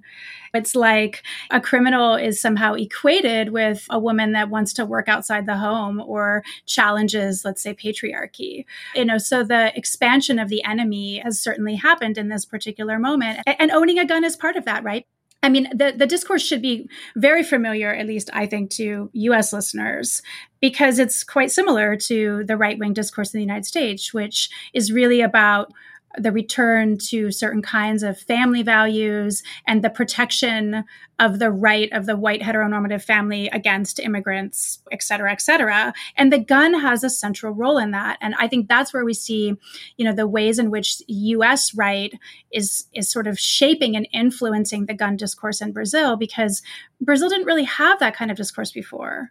It's 0.54 0.74
like 0.74 1.22
a 1.50 1.60
criminal 1.60 2.14
is 2.14 2.40
somehow 2.40 2.74
equated 2.74 3.50
with 3.50 3.86
a 3.90 3.98
woman 3.98 4.32
that 4.32 4.48
wants 4.48 4.72
to 4.74 4.86
work 4.86 5.08
outside 5.08 5.44
the 5.44 5.58
home 5.58 6.00
or 6.00 6.42
challenges, 6.64 7.44
let's 7.44 7.62
say, 7.62 7.74
patriarchy. 7.74 8.64
You 8.94 9.04
know, 9.04 9.18
so 9.18 9.42
the 9.42 9.76
expansion 9.76 10.38
of 10.38 10.48
the 10.48 10.64
enemy 10.64 11.18
has 11.18 11.38
certainly 11.38 11.74
happened 11.74 12.16
in 12.16 12.28
this 12.28 12.46
particular 12.46 12.98
moment. 12.98 13.40
And 13.46 13.70
owning 13.70 13.98
a 13.98 14.06
gun 14.06 14.24
is 14.24 14.36
part 14.36 14.56
of 14.56 14.64
that, 14.64 14.84
right? 14.84 15.06
I 15.44 15.50
mean, 15.50 15.68
the, 15.76 15.92
the 15.94 16.06
discourse 16.06 16.42
should 16.42 16.62
be 16.62 16.88
very 17.16 17.42
familiar, 17.42 17.94
at 17.94 18.06
least 18.06 18.30
I 18.32 18.46
think, 18.46 18.70
to 18.72 19.10
US 19.12 19.52
listeners, 19.52 20.22
because 20.58 20.98
it's 20.98 21.22
quite 21.22 21.52
similar 21.52 21.96
to 21.96 22.44
the 22.44 22.56
right 22.56 22.78
wing 22.78 22.94
discourse 22.94 23.34
in 23.34 23.38
the 23.38 23.44
United 23.44 23.66
States, 23.66 24.14
which 24.14 24.48
is 24.72 24.90
really 24.90 25.20
about 25.20 25.70
the 26.18 26.32
return 26.32 26.98
to 26.98 27.30
certain 27.30 27.62
kinds 27.62 28.02
of 28.02 28.18
family 28.18 28.62
values 28.62 29.42
and 29.66 29.82
the 29.82 29.90
protection 29.90 30.84
of 31.18 31.38
the 31.38 31.50
right 31.50 31.92
of 31.92 32.06
the 32.06 32.16
white 32.16 32.40
heteronormative 32.40 33.02
family 33.02 33.48
against 33.48 34.00
immigrants, 34.00 34.80
et 34.90 35.02
cetera, 35.02 35.30
et 35.30 35.40
cetera. 35.40 35.92
And 36.16 36.32
the 36.32 36.38
gun 36.38 36.80
has 36.80 37.04
a 37.04 37.10
central 37.10 37.52
role 37.52 37.78
in 37.78 37.92
that. 37.92 38.18
And 38.20 38.34
I 38.38 38.48
think 38.48 38.68
that's 38.68 38.92
where 38.92 39.04
we 39.04 39.14
see, 39.14 39.54
you 39.96 40.04
know, 40.04 40.14
the 40.14 40.26
ways 40.26 40.58
in 40.58 40.70
which 40.70 41.02
US 41.06 41.74
right 41.74 42.12
is 42.52 42.86
is 42.92 43.10
sort 43.10 43.26
of 43.26 43.38
shaping 43.38 43.96
and 43.96 44.08
influencing 44.12 44.86
the 44.86 44.94
gun 44.94 45.16
discourse 45.16 45.60
in 45.60 45.72
Brazil 45.72 46.16
because 46.16 46.62
Brazil 47.00 47.28
didn't 47.28 47.46
really 47.46 47.64
have 47.64 48.00
that 48.00 48.16
kind 48.16 48.30
of 48.30 48.36
discourse 48.36 48.72
before. 48.72 49.30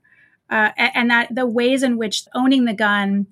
Uh, 0.49 0.69
and 0.77 1.09
that 1.09 1.33
the 1.33 1.47
ways 1.47 1.83
in 1.83 1.97
which 1.97 2.25
owning 2.35 2.65
the 2.65 2.73
gun 2.73 3.25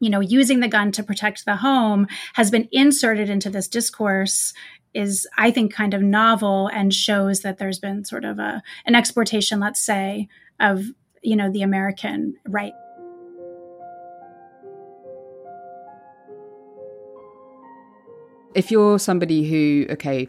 you 0.00 0.10
know, 0.10 0.20
using 0.20 0.60
the 0.60 0.68
gun 0.68 0.92
to 0.92 1.02
protect 1.02 1.44
the 1.44 1.56
home 1.56 2.06
has 2.34 2.50
been 2.50 2.68
inserted 2.72 3.28
into 3.28 3.50
this 3.50 3.68
discourse 3.68 4.54
is, 4.94 5.26
I 5.36 5.50
think, 5.50 5.72
kind 5.72 5.94
of 5.94 6.02
novel 6.02 6.68
and 6.68 6.94
shows 6.94 7.40
that 7.40 7.58
there's 7.58 7.78
been 7.78 8.04
sort 8.04 8.24
of 8.24 8.38
a 8.38 8.62
an 8.86 8.94
exportation, 8.94 9.60
let's 9.60 9.80
say, 9.80 10.28
of 10.60 10.84
you 11.22 11.36
know 11.36 11.50
the 11.50 11.62
American 11.62 12.36
right. 12.46 12.72
If 18.54 18.70
you're 18.70 18.98
somebody 18.98 19.48
who, 19.48 19.86
okay, 19.92 20.28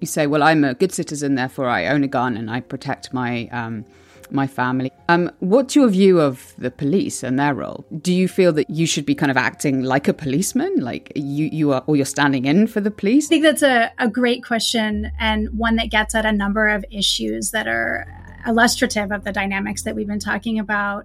You 0.00 0.06
say, 0.06 0.26
well, 0.26 0.42
I'm 0.42 0.62
a 0.62 0.74
good 0.74 0.92
citizen, 0.92 1.36
therefore 1.36 1.68
I 1.68 1.86
own 1.86 2.04
a 2.04 2.08
gun 2.08 2.36
and 2.36 2.50
I 2.50 2.60
protect 2.60 3.12
my 3.14 3.48
um, 3.50 3.84
my 4.30 4.46
family. 4.46 4.90
Um, 5.08 5.30
what's 5.40 5.76
your 5.76 5.88
view 5.88 6.20
of 6.20 6.54
the 6.58 6.70
police 6.70 7.22
and 7.22 7.38
their 7.38 7.54
role? 7.54 7.84
Do 8.00 8.12
you 8.12 8.28
feel 8.28 8.52
that 8.54 8.68
you 8.70 8.86
should 8.86 9.06
be 9.06 9.14
kind 9.14 9.30
of 9.30 9.36
acting 9.36 9.82
like 9.82 10.08
a 10.08 10.14
policeman, 10.14 10.76
like 10.76 11.12
you 11.14 11.48
you 11.52 11.72
are, 11.72 11.82
or 11.86 11.96
you're 11.96 12.04
standing 12.04 12.44
in 12.44 12.66
for 12.66 12.80
the 12.80 12.90
police? 12.90 13.26
I 13.26 13.28
think 13.28 13.42
that's 13.44 13.62
a, 13.62 13.92
a 13.98 14.08
great 14.08 14.44
question 14.44 15.10
and 15.18 15.48
one 15.56 15.76
that 15.76 15.90
gets 15.90 16.14
at 16.14 16.26
a 16.26 16.32
number 16.32 16.68
of 16.68 16.84
issues 16.90 17.50
that 17.50 17.66
are 17.66 18.06
illustrative 18.46 19.10
of 19.12 19.24
the 19.24 19.32
dynamics 19.32 19.82
that 19.82 19.94
we've 19.94 20.06
been 20.06 20.18
talking 20.20 20.58
about. 20.58 21.04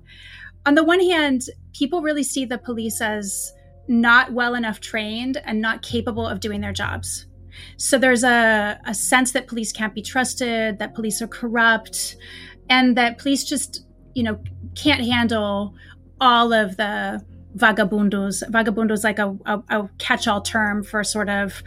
On 0.66 0.76
the 0.76 0.84
one 0.84 1.00
hand, 1.00 1.44
people 1.74 2.02
really 2.02 2.24
see 2.24 2.46
the 2.46 2.58
police 2.58 3.02
as 3.02 3.52
not 3.88 4.32
well 4.32 4.54
enough 4.56 4.80
trained 4.80 5.42
and 5.44 5.60
not 5.60 5.82
capable 5.82 6.28
of 6.28 6.40
doing 6.40 6.62
their 6.62 6.74
jobs. 6.74 7.26
So 7.78 7.98
there's 7.98 8.24
a, 8.24 8.80
a 8.86 8.94
sense 8.94 9.32
that 9.32 9.48
police 9.48 9.72
can't 9.72 9.94
be 9.94 10.02
trusted, 10.02 10.80
that 10.80 10.94
police 10.94 11.22
are 11.22 11.28
corrupt, 11.28 12.16
and 12.72 12.98
that 12.98 13.18
police 13.18 13.44
just, 13.44 13.86
you 14.16 14.24
know, 14.24 14.40
can't 14.76 15.04
handle 15.04 15.76
all 16.22 16.54
of 16.54 16.78
the 16.78 17.24
vagabundos. 17.58 18.50
Vagabundos 18.50 19.04
like 19.04 19.20
a, 19.20 19.38
a, 19.46 19.82
a 19.82 19.90
catch-all 19.98 20.42
term 20.42 20.82
for 20.82 21.04
sort 21.04 21.30
of 21.30 21.62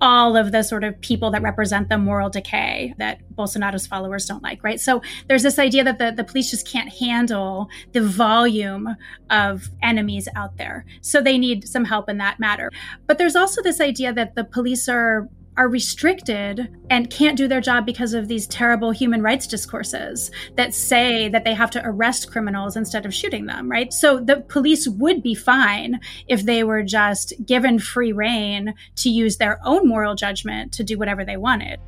all 0.00 0.34
of 0.34 0.50
the 0.50 0.62
sort 0.62 0.82
of 0.82 0.98
people 1.02 1.30
that 1.30 1.42
represent 1.42 1.90
the 1.90 1.98
moral 1.98 2.30
decay 2.30 2.94
that 2.96 3.20
Bolsonaro's 3.34 3.86
followers 3.86 4.24
don't 4.24 4.42
like, 4.42 4.64
right? 4.64 4.80
So 4.80 5.02
there's 5.28 5.42
this 5.42 5.58
idea 5.58 5.84
that 5.84 5.98
the, 5.98 6.10
the 6.10 6.24
police 6.24 6.50
just 6.50 6.66
can't 6.66 6.90
handle 6.90 7.68
the 7.92 8.00
volume 8.00 8.96
of 9.28 9.68
enemies 9.82 10.26
out 10.36 10.56
there. 10.56 10.86
So 11.02 11.20
they 11.20 11.36
need 11.36 11.68
some 11.68 11.84
help 11.84 12.08
in 12.08 12.16
that 12.16 12.40
matter. 12.40 12.70
But 13.06 13.18
there's 13.18 13.36
also 13.36 13.62
this 13.62 13.78
idea 13.78 14.14
that 14.14 14.36
the 14.36 14.44
police 14.44 14.88
are 14.88 15.28
are 15.56 15.68
restricted 15.68 16.68
and 16.88 17.10
can't 17.10 17.36
do 17.36 17.48
their 17.48 17.60
job 17.60 17.84
because 17.84 18.14
of 18.14 18.28
these 18.28 18.46
terrible 18.46 18.90
human 18.90 19.22
rights 19.22 19.46
discourses 19.46 20.30
that 20.56 20.74
say 20.74 21.28
that 21.28 21.44
they 21.44 21.54
have 21.54 21.70
to 21.70 21.82
arrest 21.84 22.30
criminals 22.30 22.76
instead 22.76 23.04
of 23.04 23.14
shooting 23.14 23.46
them, 23.46 23.70
right? 23.70 23.92
So 23.92 24.20
the 24.20 24.40
police 24.40 24.88
would 24.88 25.22
be 25.22 25.34
fine 25.34 26.00
if 26.28 26.44
they 26.44 26.64
were 26.64 26.82
just 26.82 27.34
given 27.44 27.78
free 27.78 28.12
rein 28.12 28.74
to 28.96 29.10
use 29.10 29.36
their 29.36 29.60
own 29.64 29.88
moral 29.88 30.14
judgment 30.14 30.72
to 30.74 30.84
do 30.84 30.98
whatever 30.98 31.24
they 31.24 31.36
wanted. 31.36 31.78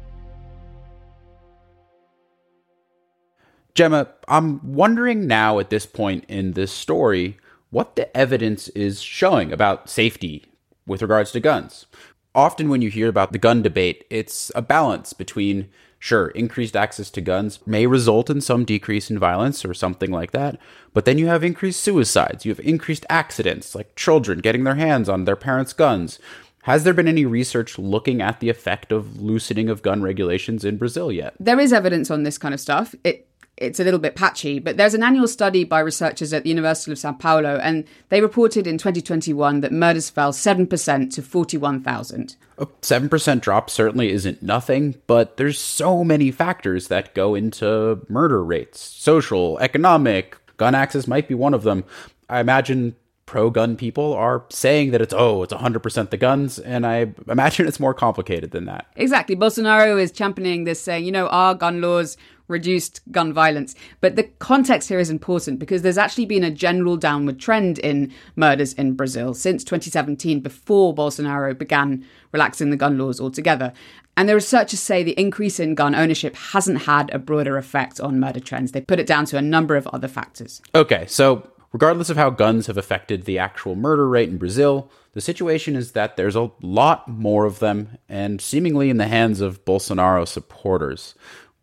Gemma, 3.75 4.09
I'm 4.29 4.75
wondering 4.75 5.27
now 5.27 5.59
at 5.59 5.71
this 5.71 5.87
point 5.87 6.25
in 6.29 6.53
this 6.53 6.73
story 6.73 7.39
what 7.71 7.97
the 7.97 8.15
evidence 8.15 8.69
is 8.69 9.01
showing 9.01 9.51
about 9.51 9.89
safety 9.89 10.45
with 10.87 11.01
regards 11.01 11.33
to 11.33 11.41
guns 11.41 11.87
often 12.35 12.69
when 12.69 12.83
you 12.83 12.91
hear 12.91 13.09
about 13.09 13.33
the 13.33 13.39
gun 13.39 13.63
debate, 13.63 14.05
it's 14.11 14.51
a 14.55 14.63
balance 14.63 15.13
between 15.13 15.69
sure, 16.03 16.31
increased 16.31 16.75
access 16.75 17.11
to 17.11 17.21
guns 17.21 17.61
may 17.65 17.87
result 17.87 18.29
in 18.29 18.41
some 18.41 18.65
decrease 18.65 19.09
in 19.09 19.21
violence 19.21 19.65
or 19.65 19.73
something 19.73 20.11
like 20.11 20.33
that, 20.33 20.59
but 20.93 21.05
then 21.05 21.17
you 21.17 21.29
have 21.29 21.45
increased 21.45 21.81
suicides, 21.81 22.45
you 22.45 22.51
have 22.51 22.59
increased 22.59 23.07
accidents, 23.09 23.73
like 23.73 23.95
children 23.95 24.41
getting 24.41 24.65
their 24.65 24.75
hands 24.75 25.09
on 25.09 25.27
their 25.27 25.37
parents' 25.37 25.73
guns. 25.73 26.19
Has 26.65 26.83
there 26.83 26.93
been 26.93 27.07
any 27.07 27.25
research 27.25 27.79
looking 27.79 28.21
at 28.21 28.41
the 28.41 28.49
effect 28.49 28.91
of 28.91 29.21
loosening 29.21 29.69
of 29.69 29.83
gun 29.83 30.03
regulations 30.03 30.65
in 30.65 30.77
Brazil 30.77 31.13
yet? 31.13 31.35
There 31.39 31.61
is 31.61 31.73
evidence 31.73 32.11
on 32.11 32.25
this 32.25 32.37
kind 32.37 32.53
of 32.53 32.59
stuff. 32.59 32.97
It 33.05 33.29
it's 33.63 33.81
a 33.81 33.85
little 33.85 34.01
bit 34.01 34.17
patchy, 34.17 34.59
but 34.59 34.77
there's 34.77 34.95
an 34.95 35.03
annual 35.03 35.29
study 35.29 35.65
by 35.65 35.81
researchers 35.81 36.33
at 36.33 36.43
the 36.43 36.49
University 36.49 36.93
of 36.93 36.99
Sao 36.99 37.13
Paulo, 37.13 37.59
and 37.63 37.85
they 38.09 38.21
reported 38.21 38.67
in 38.67 38.77
2021 38.77 39.61
that 39.61 39.73
murders 39.73 40.11
fell 40.11 40.33
7% 40.33 41.15
to 41.15 41.23
41,000. 41.23 42.37
A 42.59 42.67
7% 42.67 43.41
drop 43.41 43.71
certainly 43.71 44.11
isn't 44.11 44.43
nothing, 44.43 44.97
but 45.07 45.37
there's 45.37 45.59
so 45.59 46.03
many 46.03 46.31
factors 46.31 46.89
that 46.89 47.15
go 47.15 47.35
into 47.35 48.05
murder 48.09 48.45
rates 48.45 48.81
social, 48.81 49.59
economic, 49.61 50.37
gun 50.57 50.75
access 50.75 51.07
might 51.07 51.29
be 51.29 51.35
one 51.35 51.55
of 51.55 51.63
them. 51.63 51.85
I 52.29 52.41
imagine 52.41 52.97
pro 53.27 53.51
gun 53.51 53.77
people 53.77 54.13
are 54.13 54.45
saying 54.51 54.91
that 54.91 55.01
it's 55.01 55.15
oh 55.17 55.43
it's 55.43 55.55
100% 55.55 56.11
the 56.11 56.17
guns 56.17 56.59
and 56.59 56.85
i 56.85 57.11
imagine 57.29 57.67
it's 57.67 57.81
more 57.81 57.95
complicated 57.95 58.51
than 58.51 58.67
that 58.67 58.87
exactly 58.97 59.35
bolsonaro 59.35 59.99
is 59.99 60.13
championing 60.13 60.65
this 60.65 60.83
saying 60.83 61.05
you 61.05 61.13
know 61.13 61.29
our 61.29 61.55
gun 61.55 61.81
laws 61.81 62.19
reduced 62.53 63.01
gun 63.11 63.33
violence. 63.33 63.75
But 64.01 64.15
the 64.15 64.25
context 64.25 64.89
here 64.89 65.01
is 65.01 65.11
important 65.11 65.59
because 65.59 65.83
there's 65.83 65.99
actually 65.99 66.27
been 66.27 66.45
a 66.45 66.51
general 66.51 66.97
downward 66.97 67.41
trend 67.41 67.79
in 67.81 68.13
murders 68.37 68.73
in 68.75 68.95
Brazil 68.95 69.35
since 69.35 69.65
2017, 69.65 70.41
before 70.41 70.95
Bolsonaro 70.95 71.59
began 71.59 72.07
relaxing 72.31 72.71
the 72.71 72.77
gun 72.77 72.99
laws 72.99 73.21
altogether. 73.21 73.73
And 74.17 74.29
the 74.29 74.35
researchers 74.35 74.81
say 74.81 75.03
the 75.03 75.19
increase 75.19 75.59
in 75.59 75.75
gun 75.75 75.95
ownership 75.95 76.37
hasn't 76.37 76.83
had 76.83 77.13
a 77.15 77.19
broader 77.19 77.57
effect 77.57 77.99
on 77.99 78.21
murder 78.21 78.41
trends. 78.41 78.73
They 78.73 78.83
put 78.83 79.01
it 79.01 79.07
down 79.07 79.25
to 79.27 79.39
a 79.39 79.43
number 79.43 79.75
of 79.75 79.87
other 79.89 80.09
factors. 80.09 80.61
Okay, 80.75 81.07
so 81.07 81.51
regardless 81.73 82.11
of 82.11 82.19
how 82.19 82.31
guns 82.31 82.67
have 82.67 82.77
affected 82.77 83.25
the 83.25 83.39
actual 83.39 83.75
murder 83.75 84.07
rate 84.07 84.29
in 84.29 84.37
Brazil, 84.37 84.91
the 85.15 85.21
situation 85.21 85.77
is 85.77 85.93
that 85.93 86.17
there's 86.17 86.37
a 86.37 86.51
lot 86.61 87.09
more 87.09 87.45
of 87.45 87.59
them 87.59 87.99
and 88.09 88.41
seemingly 88.41 88.91
in 88.91 88.99
the 88.99 89.09
hands 89.09 89.41
of 89.41 89.65
Bolsonaro 89.65 90.29
supporters. 90.29 91.15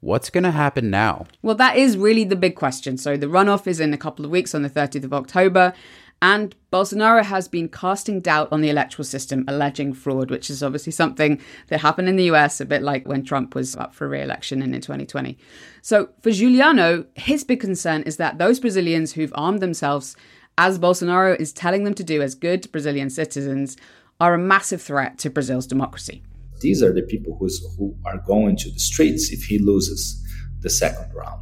What's 0.01 0.29
going 0.29 0.45
to 0.45 0.51
happen 0.51 0.89
now? 0.89 1.25
Well, 1.41 1.55
that 1.55 1.75
is 1.75 1.97
really 1.97 2.23
the 2.23 2.37
big 2.37 2.55
question. 2.55 2.97
So, 2.97 3.17
the 3.17 3.27
runoff 3.27 3.67
is 3.67 3.79
in 3.79 3.93
a 3.93 3.97
couple 3.97 4.23
of 4.23 4.31
weeks 4.31 4.55
on 4.55 4.61
the 4.61 4.69
30th 4.69 5.03
of 5.03 5.13
October. 5.13 5.73
And 6.21 6.53
Bolsonaro 6.71 7.23
has 7.23 7.47
been 7.47 7.69
casting 7.69 8.19
doubt 8.19 8.49
on 8.51 8.61
the 8.61 8.69
electoral 8.69 9.05
system, 9.05 9.45
alleging 9.47 9.93
fraud, 9.93 10.29
which 10.29 10.49
is 10.49 10.61
obviously 10.61 10.91
something 10.91 11.41
that 11.67 11.79
happened 11.79 12.09
in 12.09 12.17
the 12.17 12.25
US, 12.25 12.59
a 12.59 12.65
bit 12.65 12.81
like 12.81 13.07
when 13.07 13.23
Trump 13.23 13.55
was 13.55 13.75
up 13.75 13.93
for 13.93 14.07
re 14.07 14.21
election 14.21 14.61
in 14.61 14.71
2020. 14.71 15.37
So, 15.81 16.09
for 16.21 16.31
Juliano, 16.31 17.05
his 17.15 17.43
big 17.43 17.59
concern 17.59 18.03
is 18.03 18.17
that 18.17 18.37
those 18.37 18.59
Brazilians 18.59 19.13
who've 19.13 19.33
armed 19.35 19.61
themselves, 19.61 20.15
as 20.57 20.79
Bolsonaro 20.79 21.39
is 21.39 21.53
telling 21.53 21.83
them 21.83 21.93
to 21.93 22.03
do 22.03 22.21
as 22.21 22.35
good 22.35 22.69
Brazilian 22.71 23.09
citizens, 23.09 23.77
are 24.19 24.33
a 24.33 24.37
massive 24.37 24.81
threat 24.81 25.17
to 25.19 25.29
Brazil's 25.29 25.67
democracy. 25.67 26.21
These 26.59 26.83
are 26.83 26.93
the 26.93 27.03
people 27.03 27.37
who's, 27.39 27.59
who 27.77 27.95
are 28.05 28.21
going 28.25 28.57
to 28.57 28.71
the 28.71 28.79
streets 28.79 29.31
if 29.31 29.43
he 29.43 29.59
loses 29.59 30.21
the 30.61 30.69
second 30.69 31.13
round. 31.13 31.41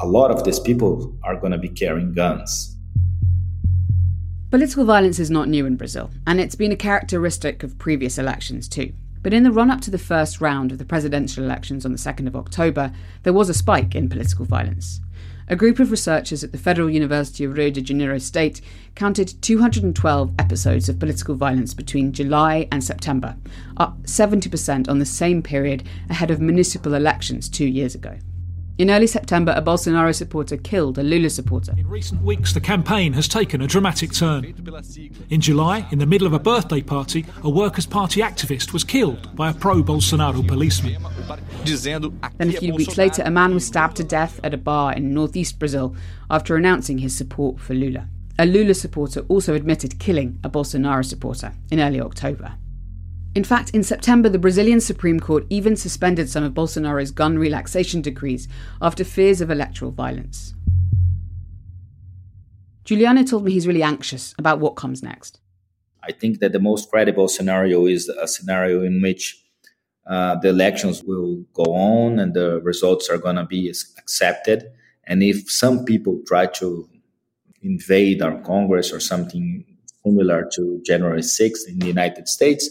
A 0.00 0.06
lot 0.06 0.30
of 0.30 0.44
these 0.44 0.60
people 0.60 1.16
are 1.24 1.36
going 1.36 1.52
to 1.52 1.58
be 1.58 1.68
carrying 1.68 2.12
guns. 2.12 2.76
Political 4.50 4.84
violence 4.84 5.18
is 5.18 5.30
not 5.30 5.48
new 5.48 5.66
in 5.66 5.76
Brazil, 5.76 6.10
and 6.26 6.40
it's 6.40 6.54
been 6.54 6.72
a 6.72 6.76
characteristic 6.76 7.62
of 7.62 7.78
previous 7.78 8.16
elections 8.16 8.68
too. 8.68 8.92
But 9.20 9.34
in 9.34 9.42
the 9.42 9.52
run 9.52 9.70
up 9.70 9.80
to 9.82 9.90
the 9.90 9.98
first 9.98 10.40
round 10.40 10.72
of 10.72 10.78
the 10.78 10.84
presidential 10.84 11.44
elections 11.44 11.84
on 11.84 11.92
the 11.92 11.98
2nd 11.98 12.26
of 12.26 12.36
October, 12.36 12.92
there 13.24 13.32
was 13.32 13.48
a 13.48 13.54
spike 13.54 13.94
in 13.94 14.08
political 14.08 14.44
violence. 14.44 15.00
A 15.50 15.56
group 15.56 15.78
of 15.78 15.90
researchers 15.90 16.44
at 16.44 16.52
the 16.52 16.58
Federal 16.58 16.90
University 16.90 17.42
of 17.42 17.56
Rio 17.56 17.70
de 17.70 17.80
Janeiro 17.80 18.18
State 18.18 18.60
counted 18.94 19.40
212 19.40 20.34
episodes 20.38 20.90
of 20.90 20.98
political 20.98 21.36
violence 21.36 21.72
between 21.72 22.12
July 22.12 22.68
and 22.70 22.84
September, 22.84 23.34
up 23.78 24.02
70% 24.02 24.90
on 24.90 24.98
the 24.98 25.06
same 25.06 25.42
period 25.42 25.88
ahead 26.10 26.30
of 26.30 26.38
municipal 26.38 26.92
elections 26.92 27.48
two 27.48 27.64
years 27.64 27.94
ago. 27.94 28.18
In 28.78 28.92
early 28.92 29.08
September, 29.08 29.52
a 29.56 29.60
Bolsonaro 29.60 30.14
supporter 30.14 30.56
killed 30.56 30.98
a 30.98 31.02
Lula 31.02 31.30
supporter. 31.30 31.74
In 31.76 31.88
recent 31.88 32.22
weeks, 32.22 32.52
the 32.52 32.60
campaign 32.60 33.12
has 33.14 33.26
taken 33.26 33.60
a 33.60 33.66
dramatic 33.66 34.12
turn. 34.12 34.54
In 35.30 35.40
July, 35.40 35.88
in 35.90 35.98
the 35.98 36.06
middle 36.06 36.28
of 36.28 36.32
a 36.32 36.38
birthday 36.38 36.80
party, 36.80 37.26
a 37.42 37.50
Workers' 37.50 37.86
Party 37.86 38.20
activist 38.20 38.72
was 38.72 38.84
killed 38.84 39.34
by 39.34 39.50
a 39.50 39.54
pro 39.54 39.82
Bolsonaro 39.82 40.46
policeman. 40.46 41.04
Then, 41.64 42.50
a 42.50 42.52
few 42.52 42.72
weeks 42.72 42.96
later, 42.96 43.22
a 43.24 43.32
man 43.32 43.52
was 43.52 43.66
stabbed 43.66 43.96
to 43.96 44.04
death 44.04 44.38
at 44.44 44.54
a 44.54 44.58
bar 44.58 44.92
in 44.92 45.12
northeast 45.12 45.58
Brazil 45.58 45.96
after 46.30 46.54
announcing 46.54 46.98
his 46.98 47.16
support 47.16 47.58
for 47.58 47.74
Lula. 47.74 48.06
A 48.38 48.46
Lula 48.46 48.74
supporter 48.74 49.22
also 49.28 49.54
admitted 49.54 49.98
killing 49.98 50.38
a 50.44 50.48
Bolsonaro 50.48 51.04
supporter 51.04 51.52
in 51.72 51.80
early 51.80 52.00
October. 52.00 52.54
In 53.38 53.44
fact, 53.44 53.70
in 53.70 53.84
September, 53.84 54.28
the 54.28 54.36
Brazilian 54.36 54.80
Supreme 54.80 55.20
Court 55.20 55.46
even 55.48 55.76
suspended 55.76 56.28
some 56.28 56.42
of 56.42 56.54
Bolsonaro's 56.54 57.12
gun 57.12 57.38
relaxation 57.38 58.02
decrees 58.02 58.48
after 58.82 59.04
fears 59.04 59.40
of 59.40 59.48
electoral 59.48 59.92
violence. 59.92 60.54
Juliano 62.82 63.22
told 63.22 63.44
me 63.44 63.52
he's 63.52 63.68
really 63.68 63.84
anxious 63.84 64.34
about 64.38 64.58
what 64.58 64.74
comes 64.74 65.04
next. 65.04 65.38
I 66.02 66.10
think 66.10 66.40
that 66.40 66.50
the 66.50 66.58
most 66.58 66.90
credible 66.90 67.28
scenario 67.28 67.86
is 67.86 68.08
a 68.08 68.26
scenario 68.26 68.82
in 68.82 69.00
which 69.00 69.40
uh, 70.04 70.34
the 70.40 70.48
elections 70.48 71.04
will 71.04 71.44
go 71.54 71.76
on 71.76 72.18
and 72.18 72.34
the 72.34 72.60
results 72.62 73.08
are 73.08 73.18
going 73.18 73.36
to 73.36 73.46
be 73.46 73.68
accepted. 73.68 74.64
And 75.04 75.22
if 75.22 75.48
some 75.48 75.84
people 75.84 76.20
try 76.26 76.46
to 76.58 76.88
invade 77.62 78.20
our 78.20 78.40
Congress 78.40 78.92
or 78.92 78.98
something 78.98 79.64
similar 80.04 80.50
to 80.54 80.82
January 80.84 81.20
6th 81.20 81.68
in 81.68 81.78
the 81.78 81.86
United 81.86 82.26
States, 82.26 82.68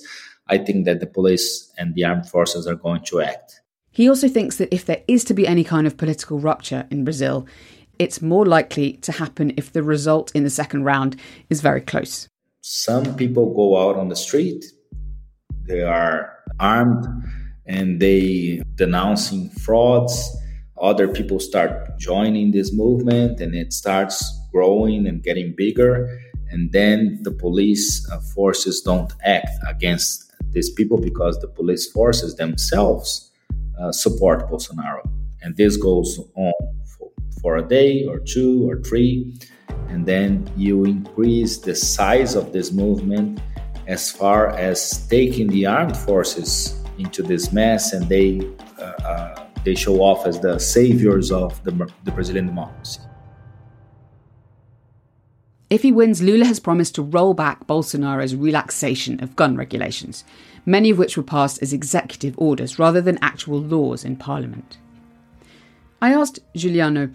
I 0.49 0.57
think 0.57 0.85
that 0.85 0.99
the 0.99 1.07
police 1.07 1.71
and 1.77 1.93
the 1.95 2.05
armed 2.05 2.29
forces 2.29 2.67
are 2.67 2.75
going 2.75 3.03
to 3.05 3.21
act. 3.21 3.61
He 3.91 4.07
also 4.07 4.27
thinks 4.27 4.57
that 4.57 4.73
if 4.73 4.85
there 4.85 5.01
is 5.07 5.23
to 5.25 5.33
be 5.33 5.47
any 5.47 5.63
kind 5.63 5.87
of 5.87 5.97
political 5.97 6.39
rupture 6.39 6.85
in 6.91 7.03
Brazil, 7.03 7.47
it's 7.99 8.21
more 8.21 8.45
likely 8.45 8.93
to 8.93 9.11
happen 9.11 9.53
if 9.57 9.73
the 9.73 9.81
result 9.81 10.31
in 10.35 10.43
the 10.43 10.49
second 10.49 10.83
round 10.83 11.15
is 11.49 11.61
very 11.61 11.81
close. 11.81 12.27
Some 12.61 13.15
people 13.15 13.53
go 13.55 13.77
out 13.77 13.95
on 13.95 14.09
the 14.09 14.15
street, 14.15 14.63
they 15.67 15.81
are 15.81 16.31
armed, 16.59 17.05
and 17.65 17.99
they 17.99 18.61
denouncing 18.75 19.49
frauds. 19.49 20.35
Other 20.79 21.07
people 21.07 21.39
start 21.39 21.97
joining 21.97 22.51
this 22.51 22.71
movement, 22.73 23.41
and 23.41 23.55
it 23.55 23.73
starts 23.73 24.39
growing 24.51 25.07
and 25.07 25.23
getting 25.23 25.53
bigger. 25.57 26.07
And 26.49 26.71
then 26.71 27.19
the 27.23 27.31
police 27.31 28.07
uh, 28.11 28.19
forces 28.35 28.81
don't 28.81 29.11
act 29.25 29.49
against 29.67 30.26
these 30.51 30.69
people 30.69 30.97
because 30.97 31.39
the 31.39 31.47
police 31.47 31.89
forces 31.91 32.35
themselves 32.35 33.31
uh, 33.79 33.91
support 33.91 34.49
Bolsonaro. 34.49 35.07
And 35.41 35.55
this 35.55 35.77
goes 35.77 36.19
on 36.35 36.53
for, 36.97 37.11
for 37.41 37.57
a 37.57 37.67
day 37.67 38.05
or 38.05 38.19
two 38.19 38.69
or 38.69 38.81
three. 38.81 39.39
And 39.89 40.05
then 40.05 40.49
you 40.57 40.85
increase 40.85 41.57
the 41.57 41.75
size 41.75 42.35
of 42.35 42.53
this 42.53 42.71
movement 42.71 43.39
as 43.87 44.11
far 44.11 44.49
as 44.49 45.07
taking 45.07 45.47
the 45.47 45.65
armed 45.65 45.95
forces 45.95 46.81
into 46.97 47.23
this 47.23 47.53
mess 47.53 47.93
and 47.93 48.09
they 48.09 48.41
uh, 48.79 48.83
uh, 48.83 49.47
they 49.63 49.75
show 49.75 50.01
off 50.01 50.25
as 50.25 50.39
the 50.39 50.57
saviors 50.59 51.31
of 51.31 51.61
the, 51.63 51.71
the 52.03 52.11
Brazilian 52.11 52.47
democracy. 52.47 53.01
If 55.69 55.81
he 55.81 55.91
wins, 55.91 56.21
Lula 56.21 56.45
has 56.45 56.61
promised 56.61 56.95
to 56.95 57.01
roll 57.01 57.33
back 57.33 57.67
Bolsonaro's 57.67 58.35
relaxation 58.35 59.21
of 59.21 59.35
gun 59.35 59.57
regulations, 59.57 60.23
many 60.65 60.89
of 60.89 60.97
which 60.97 61.17
were 61.17 61.23
passed 61.23 61.61
as 61.61 61.73
executive 61.73 62.35
orders 62.37 62.79
rather 62.79 63.01
than 63.01 63.19
actual 63.21 63.59
laws 63.59 64.05
in 64.05 64.15
Parliament. 64.15 64.77
I 66.01 66.13
asked 66.13 66.39
Juliano, 66.55 67.09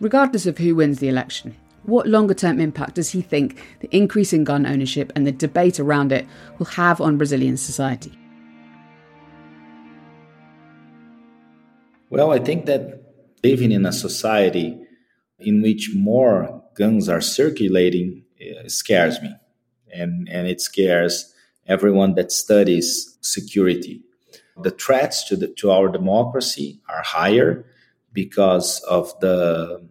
regardless 0.00 0.46
of 0.46 0.58
who 0.58 0.74
wins 0.74 1.00
the 1.00 1.08
election, 1.08 1.54
what 1.82 2.06
longer 2.06 2.32
term 2.32 2.60
impact 2.60 2.94
does 2.94 3.10
he 3.10 3.20
think 3.20 3.60
the 3.80 3.94
increase 3.94 4.32
in 4.32 4.44
gun 4.44 4.64
ownership 4.64 5.12
and 5.14 5.26
the 5.26 5.32
debate 5.32 5.78
around 5.78 6.12
it 6.12 6.26
will 6.58 6.66
have 6.66 7.00
on 7.00 7.18
Brazilian 7.18 7.56
society? 7.56 8.16
Well, 12.08 12.30
I 12.30 12.38
think 12.38 12.66
that 12.66 13.02
living 13.42 13.72
in 13.72 13.84
a 13.84 13.92
society 13.92 14.78
in 15.40 15.60
which 15.60 15.90
more 15.94 16.61
guns 16.74 17.08
are 17.08 17.20
circulating 17.20 18.24
uh, 18.40 18.68
scares 18.68 19.20
me, 19.20 19.34
and 19.92 20.28
and 20.30 20.46
it 20.46 20.60
scares 20.60 21.34
everyone 21.66 22.14
that 22.14 22.32
studies 22.32 23.18
security. 23.20 24.02
The 24.62 24.70
threats 24.70 25.24
to 25.28 25.36
the 25.36 25.48
to 25.58 25.70
our 25.70 25.88
democracy 25.88 26.80
are 26.88 27.02
higher 27.02 27.64
because 28.12 28.80
of 28.82 29.18
the 29.20 29.88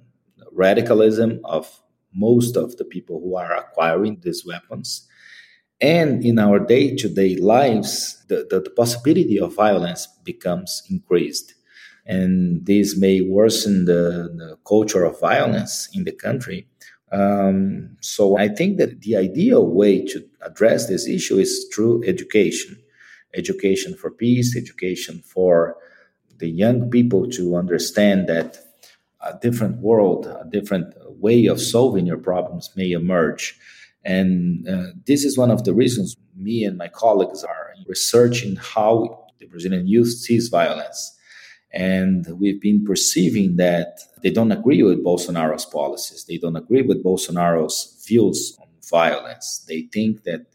radicalism 0.51 1.39
of 1.43 1.81
most 2.13 2.57
of 2.57 2.77
the 2.77 2.85
people 2.85 3.19
who 3.19 3.35
are 3.35 3.55
acquiring 3.55 4.19
these 4.21 4.45
weapons. 4.45 5.07
And 5.79 6.23
in 6.23 6.37
our 6.37 6.59
day 6.59 6.95
to 6.97 7.09
day 7.09 7.37
lives, 7.37 8.23
the, 8.27 8.45
the, 8.49 8.59
the, 8.59 8.69
possibility 8.69 9.39
of 9.39 9.55
violence 9.55 10.07
becomes 10.23 10.83
increased. 10.89 11.55
And 12.05 12.65
this 12.65 12.97
may 12.97 13.21
worsen 13.21 13.85
the, 13.85 14.33
the 14.35 14.57
culture 14.67 15.03
of 15.03 15.19
violence 15.19 15.89
in 15.93 16.03
the 16.03 16.11
country. 16.11 16.67
Um, 17.11 17.97
so 18.01 18.37
I 18.37 18.47
think 18.47 18.77
that 18.77 19.01
the 19.01 19.17
ideal 19.17 19.65
way 19.65 20.03
to 20.05 20.25
address 20.41 20.87
this 20.87 21.07
issue 21.07 21.37
is 21.37 21.67
through 21.73 22.03
education, 22.05 22.81
education 23.35 23.95
for 23.95 24.09
peace, 24.09 24.55
education 24.55 25.21
for 25.25 25.75
the 26.37 26.49
young 26.49 26.89
people 26.89 27.29
to 27.29 27.55
understand 27.55 28.27
that 28.27 28.57
a 29.21 29.37
different 29.41 29.77
world, 29.77 30.25
a 30.25 30.47
different 30.49 30.93
way 31.19 31.45
of 31.45 31.61
solving 31.61 32.07
your 32.07 32.17
problems 32.17 32.71
may 32.75 32.91
emerge. 32.91 33.59
And 34.03 34.67
uh, 34.67 34.87
this 35.05 35.23
is 35.23 35.37
one 35.37 35.51
of 35.51 35.63
the 35.63 35.73
reasons 35.73 36.15
me 36.35 36.63
and 36.63 36.77
my 36.77 36.87
colleagues 36.87 37.43
are 37.43 37.73
researching 37.87 38.55
how 38.55 39.27
the 39.39 39.45
Brazilian 39.45 39.85
youth 39.87 40.09
sees 40.09 40.47
violence 40.47 41.17
and 41.73 42.27
we've 42.39 42.59
been 42.59 42.83
perceiving 42.83 43.55
that 43.55 43.99
they 44.21 44.29
don't 44.29 44.51
agree 44.51 44.83
with 44.83 45.03
Bolsonaro's 45.03 45.65
policies. 45.65 46.25
They 46.25 46.37
don't 46.37 46.55
agree 46.55 46.81
with 46.81 47.03
Bolsonaro's 47.03 48.03
views 48.05 48.57
on 48.61 48.67
violence. 48.89 49.63
They 49.67 49.83
think 49.93 50.23
that 50.23 50.47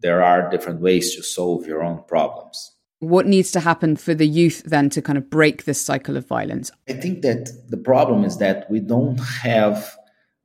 there 0.00 0.22
are 0.22 0.50
different 0.50 0.80
ways 0.80 1.14
to 1.16 1.22
solve 1.22 1.66
your 1.66 1.82
own 1.82 2.02
problems. 2.06 2.72
What 2.98 3.26
needs 3.26 3.50
to 3.52 3.60
happen 3.60 3.96
for 3.96 4.14
the 4.14 4.28
youth 4.28 4.62
then 4.66 4.90
to 4.90 5.00
kind 5.00 5.16
of 5.16 5.30
break 5.30 5.64
this 5.64 5.80
cycle 5.80 6.18
of 6.18 6.26
violence? 6.26 6.70
I 6.88 6.92
think 6.92 7.22
that 7.22 7.50
the 7.70 7.78
problem 7.78 8.24
is 8.24 8.36
that 8.38 8.70
we 8.70 8.80
don't 8.80 9.18
have 9.42 9.96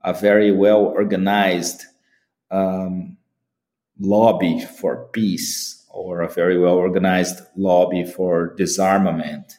a 0.01 0.13
very 0.13 0.51
well 0.53 0.85
organized 0.85 1.83
um, 2.51 3.17
lobby 3.99 4.61
for 4.61 5.09
peace 5.11 5.85
or 5.89 6.21
a 6.21 6.29
very 6.29 6.57
well 6.57 6.75
organized 6.75 7.41
lobby 7.57 8.05
for 8.05 8.53
disarmament 8.55 9.57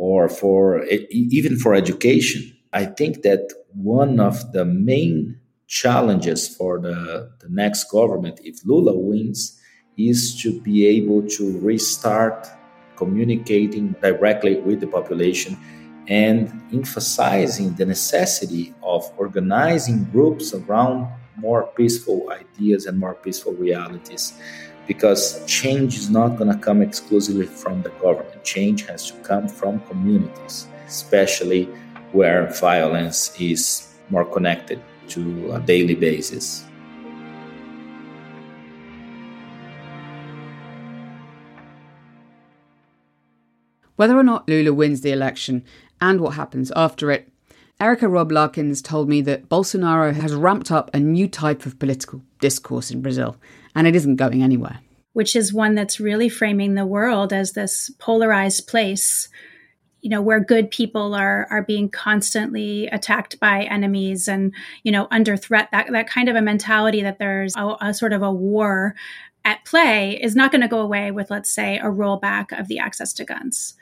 or 0.00 0.30
for 0.30 0.82
even 1.10 1.58
for 1.58 1.74
education. 1.74 2.40
I 2.72 2.86
think 2.86 3.20
that 3.20 3.52
one 3.74 4.18
of 4.18 4.52
the 4.52 4.64
main 4.64 5.38
challenges 5.66 6.48
for 6.48 6.80
the, 6.80 7.30
the 7.40 7.50
next 7.50 7.84
government, 7.90 8.40
if 8.42 8.64
Lula 8.64 8.96
wins, 8.96 9.60
is 9.98 10.40
to 10.40 10.58
be 10.62 10.86
able 10.86 11.28
to 11.36 11.58
restart 11.60 12.48
communicating 12.96 13.94
directly 14.00 14.56
with 14.60 14.80
the 14.80 14.86
population 14.86 15.58
and 16.08 16.48
emphasizing 16.72 17.74
the 17.74 17.84
necessity 17.84 18.74
of 18.82 19.04
organizing 19.18 20.04
groups 20.04 20.54
around 20.54 21.06
more 21.36 21.64
peaceful 21.76 22.30
ideas 22.30 22.86
and 22.86 22.98
more 22.98 23.16
peaceful 23.16 23.52
realities 23.52 24.32
because 24.90 25.40
change 25.46 25.96
is 25.96 26.10
not 26.10 26.36
going 26.36 26.50
to 26.50 26.58
come 26.58 26.82
exclusively 26.82 27.46
from 27.46 27.80
the 27.82 27.90
government. 28.02 28.42
Change 28.42 28.88
has 28.88 29.08
to 29.08 29.16
come 29.18 29.46
from 29.46 29.78
communities, 29.82 30.66
especially 30.84 31.66
where 32.10 32.52
violence 32.54 33.40
is 33.40 33.94
more 34.08 34.24
connected 34.24 34.82
to 35.06 35.52
a 35.52 35.60
daily 35.60 35.94
basis. 35.94 36.64
Whether 43.94 44.18
or 44.18 44.24
not 44.24 44.48
Lula 44.48 44.72
wins 44.72 45.02
the 45.02 45.12
election 45.12 45.62
and 46.00 46.20
what 46.20 46.34
happens 46.34 46.72
after 46.74 47.12
it, 47.12 47.28
Erika 47.78 48.08
Robb 48.08 48.32
Larkins 48.32 48.82
told 48.82 49.08
me 49.08 49.22
that 49.22 49.48
Bolsonaro 49.48 50.12
has 50.12 50.34
ramped 50.34 50.72
up 50.72 50.90
a 50.92 50.98
new 50.98 51.28
type 51.28 51.64
of 51.64 51.78
political 51.78 52.22
discourse 52.40 52.90
in 52.90 53.02
Brazil 53.02 53.36
and 53.74 53.86
it 53.86 53.94
isn't 53.96 54.16
going 54.16 54.42
anywhere. 54.42 54.80
Which 55.12 55.34
is 55.34 55.52
one 55.52 55.74
that's 55.74 56.00
really 56.00 56.28
framing 56.28 56.74
the 56.74 56.86
world 56.86 57.32
as 57.32 57.52
this 57.52 57.90
polarized 57.98 58.68
place, 58.68 59.28
you 60.00 60.08
know, 60.08 60.22
where 60.22 60.40
good 60.40 60.70
people 60.70 61.14
are 61.14 61.46
are 61.50 61.62
being 61.62 61.88
constantly 61.88 62.86
attacked 62.86 63.40
by 63.40 63.64
enemies 63.64 64.28
and 64.28 64.54
you 64.82 64.92
know 64.92 65.08
under 65.10 65.36
threat. 65.36 65.68
That 65.72 65.90
that 65.90 66.08
kind 66.08 66.28
of 66.28 66.36
a 66.36 66.42
mentality 66.42 67.02
that 67.02 67.18
there's 67.18 67.54
a, 67.56 67.76
a 67.80 67.94
sort 67.94 68.12
of 68.12 68.22
a 68.22 68.32
war 68.32 68.94
at 69.44 69.64
play 69.64 70.20
is 70.20 70.36
not 70.36 70.50
going 70.50 70.60
to 70.60 70.68
go 70.68 70.80
away 70.80 71.10
with, 71.10 71.30
let's 71.30 71.50
say, 71.50 71.78
a 71.78 71.84
rollback 71.84 72.58
of 72.58 72.68
the 72.68 72.78
access 72.78 73.12
to 73.14 73.24
guns. 73.24 73.74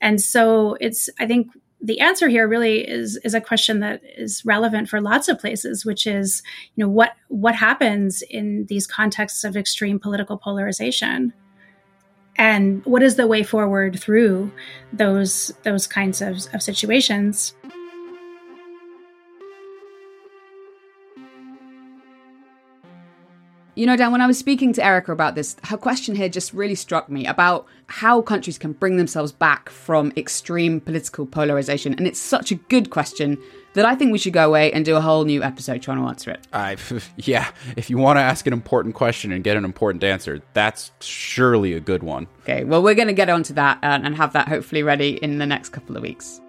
And 0.00 0.20
so 0.20 0.76
it's, 0.80 1.08
I 1.20 1.26
think, 1.26 1.48
the 1.84 2.00
answer 2.00 2.28
here 2.28 2.48
really 2.48 2.80
is 2.80 3.18
is 3.24 3.34
a 3.34 3.40
question 3.42 3.80
that 3.80 4.00
is 4.16 4.42
relevant 4.44 4.88
for 4.88 5.02
lots 5.02 5.28
of 5.28 5.38
places, 5.38 5.84
which 5.84 6.06
is, 6.06 6.42
you 6.74 6.82
know, 6.82 6.88
what 6.88 7.12
what 7.28 7.54
happens 7.54 8.22
in 8.22 8.64
these 8.70 8.86
contexts 8.86 9.44
of 9.44 9.54
extreme 9.54 9.98
political 9.98 10.38
polarization, 10.38 11.34
and 12.36 12.82
what 12.86 13.02
is 13.02 13.16
the 13.16 13.26
way 13.26 13.42
forward 13.42 14.00
through 14.00 14.50
those 14.94 15.52
those 15.62 15.86
kinds 15.86 16.22
of, 16.22 16.46
of 16.54 16.62
situations. 16.62 17.54
You 23.76 23.86
know, 23.86 23.96
Dan, 23.96 24.12
when 24.12 24.20
I 24.20 24.28
was 24.28 24.38
speaking 24.38 24.72
to 24.74 24.84
Erika 24.84 25.10
about 25.10 25.34
this, 25.34 25.56
her 25.64 25.76
question 25.76 26.14
here 26.14 26.28
just 26.28 26.52
really 26.52 26.76
struck 26.76 27.08
me 27.08 27.26
about 27.26 27.66
how 27.88 28.22
countries 28.22 28.56
can 28.56 28.72
bring 28.72 28.98
themselves 28.98 29.32
back 29.32 29.68
from 29.68 30.12
extreme 30.16 30.80
political 30.80 31.26
polarization. 31.26 31.92
And 31.94 32.06
it's 32.06 32.20
such 32.20 32.52
a 32.52 32.54
good 32.54 32.90
question 32.90 33.36
that 33.72 33.84
I 33.84 33.96
think 33.96 34.12
we 34.12 34.18
should 34.18 34.32
go 34.32 34.46
away 34.46 34.72
and 34.72 34.84
do 34.84 34.94
a 34.94 35.00
whole 35.00 35.24
new 35.24 35.42
episode 35.42 35.82
trying 35.82 35.98
to 35.98 36.04
answer 36.04 36.30
it. 36.30 36.46
I, 36.52 36.76
yeah, 37.16 37.50
if 37.76 37.90
you 37.90 37.98
want 37.98 38.16
to 38.18 38.22
ask 38.22 38.46
an 38.46 38.52
important 38.52 38.94
question 38.94 39.32
and 39.32 39.42
get 39.42 39.56
an 39.56 39.64
important 39.64 40.04
answer, 40.04 40.40
that's 40.52 40.92
surely 41.00 41.72
a 41.72 41.80
good 41.80 42.04
one. 42.04 42.28
Okay, 42.42 42.62
well, 42.62 42.80
we're 42.80 42.94
going 42.94 43.08
to 43.08 43.12
get 43.12 43.28
onto 43.28 43.54
that 43.54 43.78
uh, 43.82 43.98
and 44.04 44.14
have 44.14 44.34
that 44.34 44.46
hopefully 44.46 44.84
ready 44.84 45.16
in 45.16 45.38
the 45.38 45.46
next 45.46 45.70
couple 45.70 45.96
of 45.96 46.02
weeks. 46.02 46.40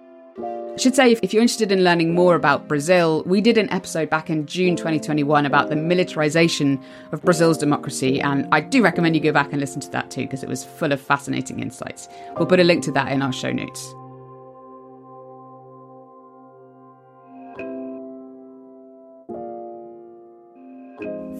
I 0.76 0.78
should 0.78 0.94
say, 0.94 1.12
if 1.22 1.32
you're 1.32 1.40
interested 1.40 1.72
in 1.72 1.84
learning 1.84 2.12
more 2.12 2.34
about 2.34 2.68
Brazil, 2.68 3.22
we 3.24 3.40
did 3.40 3.56
an 3.56 3.72
episode 3.72 4.10
back 4.10 4.28
in 4.28 4.44
June 4.44 4.76
2021 4.76 5.46
about 5.46 5.70
the 5.70 5.74
militarization 5.74 6.78
of 7.12 7.22
Brazil's 7.22 7.56
democracy, 7.56 8.20
and 8.20 8.46
I 8.52 8.60
do 8.60 8.82
recommend 8.82 9.16
you 9.16 9.22
go 9.22 9.32
back 9.32 9.52
and 9.52 9.58
listen 9.58 9.80
to 9.80 9.90
that 9.92 10.10
too, 10.10 10.24
because 10.24 10.42
it 10.42 10.50
was 10.50 10.66
full 10.66 10.92
of 10.92 11.00
fascinating 11.00 11.60
insights. 11.60 12.10
We'll 12.36 12.44
put 12.44 12.60
a 12.60 12.64
link 12.64 12.84
to 12.84 12.92
that 12.92 13.10
in 13.10 13.22
our 13.22 13.32
show 13.32 13.52
notes. 13.52 13.94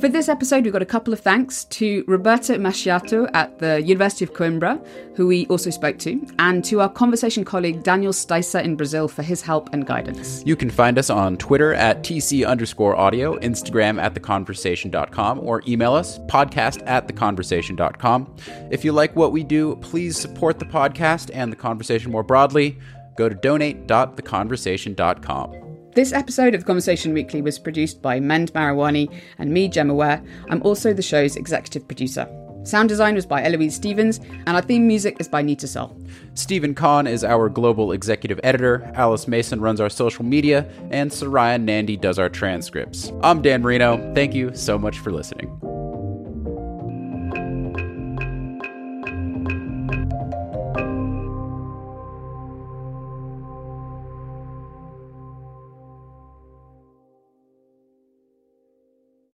For 0.01 0.09
this 0.09 0.29
episode, 0.29 0.65
we've 0.65 0.73
got 0.75 0.83
a 0.83 0.87
couple 0.87 1.15
of 1.15 1.21
thanks 1.21 1.65
to 1.65 2.05
Roberto 2.07 2.59
Macchiato 2.59 3.31
at 3.33 3.59
the 3.61 3.81
University 3.81 4.27
of 4.27 4.35
Coimbra, 4.35 4.87
who 5.17 5.27
we 5.27 5.47
also 5.47 5.71
spoke 5.71 5.97
to, 6.01 6.23
and 6.39 6.63
to 6.67 6.83
our 6.83 6.91
conversation 6.91 7.47
colleague 7.47 7.83
Daniel 7.83 8.13
Steiser 8.13 8.63
in 8.63 8.77
Brazil 8.77 9.09
for 9.09 9.23
his 9.23 9.41
help 9.41 9.73
and 9.73 9.87
guidance. 9.87 10.43
You 10.45 10.55
can 10.55 10.69
find 10.69 10.99
us 10.99 11.09
on 11.09 11.39
Twitter 11.39 11.73
at 11.73 12.03
TC 12.03 12.47
underscore 12.47 12.95
audio, 12.95 13.39
Instagram 13.39 13.99
at 13.99 14.13
theconversation.com, 14.13 15.41
or 15.41 15.63
email 15.67 15.95
us 15.95 16.19
podcast 16.27 16.83
at 16.87 17.09
theconversation.com. 17.09 18.37
If 18.71 18.85
you 18.85 18.93
like 18.93 19.17
what 19.17 19.33
we 19.33 19.45
do, 19.45 19.77
please 19.77 20.19
support 20.19 20.59
the 20.59 20.67
podcast 20.67 21.31
and 21.33 21.51
the 21.51 21.57
conversation 21.57 22.13
more 22.13 22.23
broadly. 22.23 22.79
Go 23.17 23.31
to 23.31 23.35
donate.theconversation.com. 23.35 25.66
This 25.97 26.13
episode 26.13 26.55
of 26.55 26.67
Conversation 26.67 27.15
Weekly 27.15 27.41
was 27.41 27.59
produced 27.59 28.03
by 28.03 28.21
Mend 28.21 28.53
Mariwany 28.53 29.11
and 29.39 29.51
me, 29.51 29.67
Gemma 29.67 29.95
Ware. 29.95 30.23
I'm 30.51 30.61
also 30.61 30.93
the 30.93 31.01
show's 31.01 31.37
executive 31.37 31.89
producer. 31.89 32.29
Sound 32.65 32.91
design 32.91 33.15
was 33.15 33.25
by 33.25 33.43
Eloise 33.43 33.77
Stevens, 33.77 34.19
and 34.19 34.51
our 34.51 34.61
theme 34.61 34.87
music 34.87 35.17
is 35.21 35.27
by 35.27 35.43
Neeta 35.43 35.67
Sarl. 35.67 35.97
Stephen 36.35 36.75
Khan 36.75 37.07
is 37.07 37.25
our 37.25 37.49
global 37.49 37.93
executive 37.93 38.39
editor, 38.45 38.93
Alice 38.95 39.27
Mason 39.27 39.59
runs 39.63 39.81
our 39.81 39.89
social 39.89 40.23
media, 40.23 40.71
and 40.91 41.11
Soraya 41.11 41.59
Nandi 41.59 41.97
does 41.97 42.19
our 42.19 42.29
transcripts. 42.29 43.11
I'm 43.23 43.41
Dan 43.41 43.63
Merino. 43.63 44.13
Thank 44.15 44.35
you 44.35 44.55
so 44.55 44.79
much 44.79 44.99
for 44.99 45.11
listening. 45.11 45.76